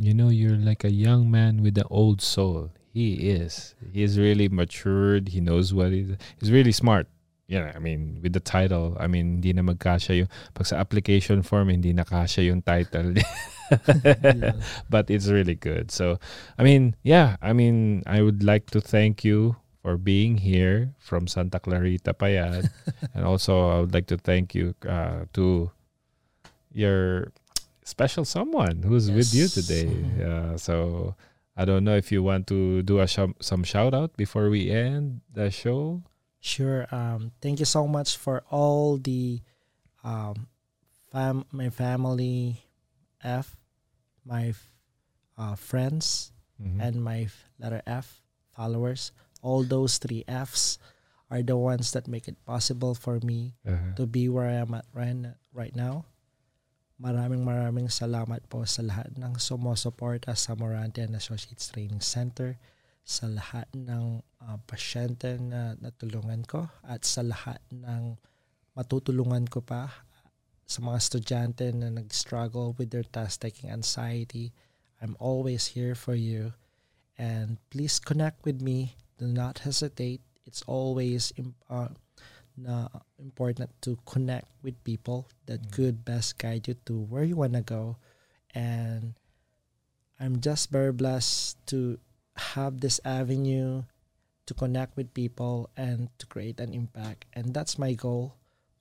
You 0.02 0.14
know, 0.14 0.28
you're 0.30 0.58
like 0.60 0.84
a 0.84 0.92
young 0.92 1.32
man 1.32 1.62
with 1.64 1.78
an 1.78 1.88
old 1.90 2.20
soul. 2.22 2.72
He 2.92 3.30
is. 3.32 3.74
He 3.94 4.04
is 4.04 4.20
really 4.20 4.50
matured. 4.50 5.30
He 5.30 5.40
knows 5.40 5.74
what 5.74 5.92
he's. 5.94 6.12
He's 6.42 6.52
really 6.52 6.74
smart. 6.74 7.08
Yeah, 7.48 7.72
I 7.74 7.80
mean, 7.80 8.20
with 8.22 8.34
the 8.34 8.44
title, 8.44 8.98
I 9.00 9.08
mean, 9.08 9.40
hindi 9.40 9.54
na 9.54 9.64
magkasya 9.64 10.20
yung, 10.20 10.30
pag 10.54 10.68
sa 10.68 10.84
application 10.84 11.44
form, 11.44 11.72
hindi 11.72 11.94
na 11.96 12.04
kasya 12.04 12.52
yung 12.52 12.62
title. 12.62 13.16
Yeah. 13.68 14.56
but 14.90 15.12
it's 15.12 15.28
really 15.28 15.56
good. 15.56 15.92
So, 15.92 16.24
I 16.58 16.64
mean, 16.64 16.96
yeah, 17.04 17.36
I 17.42 17.52
mean, 17.52 18.02
I 18.08 18.22
would 18.22 18.40
like 18.42 18.72
to 18.72 18.80
thank 18.80 19.26
you 19.28 19.58
for 19.84 19.98
being 19.98 20.38
here 20.40 20.96
from 21.00 21.28
Santa 21.28 21.60
Clarita 21.60 22.14
Payad. 22.14 22.72
and 23.14 23.26
also, 23.26 23.68
I 23.68 23.80
would 23.82 23.94
like 23.94 24.08
to 24.08 24.18
thank 24.18 24.56
you 24.56 24.72
uh, 24.88 25.28
to 25.34 25.70
your 26.72 27.34
special 27.84 28.24
someone 28.24 28.84
who's 28.88 29.12
with 29.12 29.36
you 29.36 29.52
today. 29.52 29.92
Uh, 30.16 30.56
so, 30.56 31.16
I 31.58 31.66
don't 31.66 31.84
know 31.84 31.98
if 32.00 32.12
you 32.12 32.24
want 32.24 32.48
to 32.48 32.84
do 32.84 33.00
a 33.00 33.08
sh- 33.08 33.36
some 33.42 33.64
shout 33.68 33.94
out 33.94 34.16
before 34.16 34.48
we 34.50 34.72
end 34.72 35.20
the 35.34 35.52
show. 35.52 36.07
Sure. 36.40 36.88
Um, 36.94 37.32
thank 37.42 37.60
you 37.60 37.66
so 37.68 37.88
much 37.88 38.16
for 38.16 38.44
all 38.50 38.98
the 38.98 39.42
um, 40.04 40.48
fam- 41.12 41.46
my 41.52 41.70
family, 41.70 42.64
F, 43.22 43.58
my 44.24 44.54
f- 44.56 44.70
uh, 45.38 45.56
friends, 45.56 46.32
Mhm. 46.62 46.80
and 46.80 46.94
my 47.04 47.28
f- 47.28 47.50
letter 47.60 47.82
F 47.86 48.22
followers. 48.56 49.12
All 49.42 49.62
those 49.64 49.98
three 49.98 50.24
Fs 50.26 50.80
are 51.30 51.44
the 51.44 51.58
ones 51.58 51.92
that 51.92 52.08
make 52.08 52.28
it 52.28 52.40
possible 52.46 52.96
for 52.96 53.20
me 53.20 53.54
Uh-huh. 53.68 53.94
to 54.00 54.08
be 54.08 54.30
where 54.30 54.48
I 54.48 54.62
am 54.64 54.74
at 54.74 54.86
right, 54.94 55.36
right 55.52 55.76
now. 55.76 56.06
Maraming 56.98 57.46
maraming 57.46 57.94
salamat 57.94 58.50
po 58.50 58.66
sa 58.66 58.82
lahat 58.82 59.14
ng 59.20 59.38
sumusuporta 59.38 60.34
sa 60.34 60.58
Morante 60.58 61.04
and 61.06 61.14
Associates 61.14 61.70
Training 61.70 62.02
Center, 62.02 62.58
sa 63.08 63.32
lahat 63.32 63.72
ng 63.72 64.20
ah, 64.44 64.60
pasyente 64.68 65.40
na 65.40 65.80
natulungan 65.80 66.44
ko, 66.44 66.68
at 66.84 67.08
sa 67.08 67.24
lahat 67.24 67.64
ng 67.72 68.20
matutulungan 68.76 69.48
ko 69.48 69.64
pa 69.64 70.04
sa 70.68 70.84
mga 70.84 71.00
estudyante 71.00 71.66
na 71.72 71.88
nag-struggle 71.88 72.76
with 72.76 72.92
their 72.92 73.08
task-taking 73.08 73.72
anxiety. 73.72 74.52
I'm 75.00 75.16
always 75.24 75.72
here 75.72 75.96
for 75.96 76.20
you. 76.20 76.52
And 77.16 77.64
please 77.72 77.98
connect 78.04 78.44
with 78.44 78.60
me. 78.60 79.00
Do 79.16 79.32
not 79.32 79.64
hesitate. 79.64 80.20
It's 80.44 80.62
always 80.68 81.32
uh, 81.72 81.96
na 82.58 82.90
important 83.22 83.70
to 83.86 83.96
connect 84.04 84.52
with 84.66 84.76
people 84.84 85.32
that 85.48 85.62
Mm. 85.62 85.72
could 85.72 85.96
best 86.04 86.36
guide 86.42 86.68
you 86.68 86.76
to 86.90 87.00
where 87.08 87.24
you 87.24 87.40
want 87.40 87.56
to 87.56 87.64
go. 87.64 87.96
And 88.52 89.16
I'm 90.20 90.42
just 90.42 90.74
very 90.74 90.92
blessed 90.92 91.56
to 91.72 92.02
have 92.38 92.82
this 92.82 93.00
avenue 93.04 93.84
to 94.46 94.54
connect 94.54 94.96
with 94.96 95.14
people 95.14 95.70
and 95.76 96.10
to 96.20 96.26
create 96.26 96.60
an 96.60 96.74
impact. 96.74 97.26
And 97.34 97.54
that's 97.54 97.78
my 97.78 97.94
goal. 97.94 98.36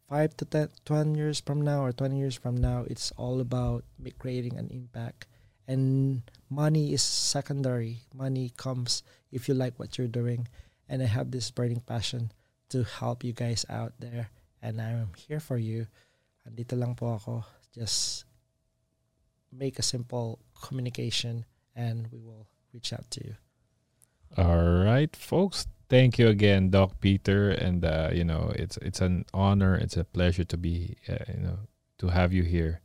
Five 0.08 0.36
to 0.38 0.44
10, 0.44 0.68
20 0.84 1.18
years 1.18 1.40
from 1.40 1.60
now 1.60 1.82
or 1.82 1.92
20 1.92 2.16
years 2.16 2.36
from 2.36 2.56
now, 2.56 2.84
it's 2.86 3.10
all 3.18 3.40
about 3.40 3.84
creating 4.18 4.56
an 4.56 4.70
impact. 4.70 5.26
And 5.66 6.22
money 6.48 6.92
is 6.92 7.02
secondary. 7.02 8.06
Money 8.14 8.52
comes 8.56 9.02
if 9.32 9.48
you 9.48 9.54
like 9.54 9.78
what 9.78 9.98
you're 9.98 10.06
doing. 10.06 10.46
And 10.88 11.02
I 11.02 11.06
have 11.06 11.32
this 11.32 11.50
burning 11.50 11.82
passion 11.82 12.30
to 12.70 12.84
help 12.84 13.24
you 13.24 13.32
guys 13.32 13.66
out 13.68 13.94
there. 13.98 14.30
And 14.62 14.80
I'm 14.80 15.10
here 15.16 15.40
for 15.40 15.58
you. 15.58 15.88
Andito 16.46 16.78
lang 16.78 16.94
po 16.94 17.18
ako. 17.18 17.44
Just 17.74 18.24
make 19.50 19.80
a 19.80 19.82
simple 19.82 20.38
communication 20.62 21.44
and 21.74 22.06
we 22.12 22.22
will 22.22 22.46
reach 22.72 22.92
out 22.92 23.10
to 23.10 23.26
you. 23.26 23.34
All 24.36 24.84
right, 24.84 25.14
folks. 25.14 25.66
Thank 25.88 26.18
you 26.18 26.28
again, 26.28 26.70
Doc 26.70 26.98
Peter, 27.00 27.50
and 27.50 27.84
uh, 27.84 28.10
you 28.12 28.24
know 28.24 28.52
it's 28.56 28.76
it's 28.78 29.00
an 29.00 29.24
honor, 29.32 29.76
it's 29.76 29.96
a 29.96 30.04
pleasure 30.04 30.44
to 30.44 30.56
be 30.56 30.96
uh, 31.08 31.24
you 31.28 31.40
know 31.40 31.58
to 31.98 32.08
have 32.08 32.32
you 32.32 32.42
here. 32.42 32.80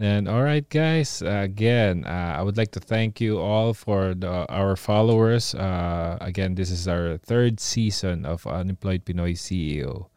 And 0.00 0.28
all 0.28 0.42
right, 0.42 0.66
guys. 0.68 1.22
Uh, 1.22 1.42
again, 1.44 2.06
I 2.06 2.40
would 2.40 2.56
like 2.56 2.72
to 2.72 2.80
thank 2.80 3.20
you 3.20 3.38
all 3.38 3.74
for 3.74 4.14
the, 4.14 4.46
our 4.48 4.74
followers. 4.74 5.54
Uh, 5.54 6.16
again, 6.22 6.54
this 6.54 6.70
is 6.70 6.88
our 6.88 7.18
third 7.18 7.60
season 7.60 8.24
of 8.24 8.46
Unemployed 8.46 9.04
Pinoy 9.04 9.36
CEO. 9.36 10.08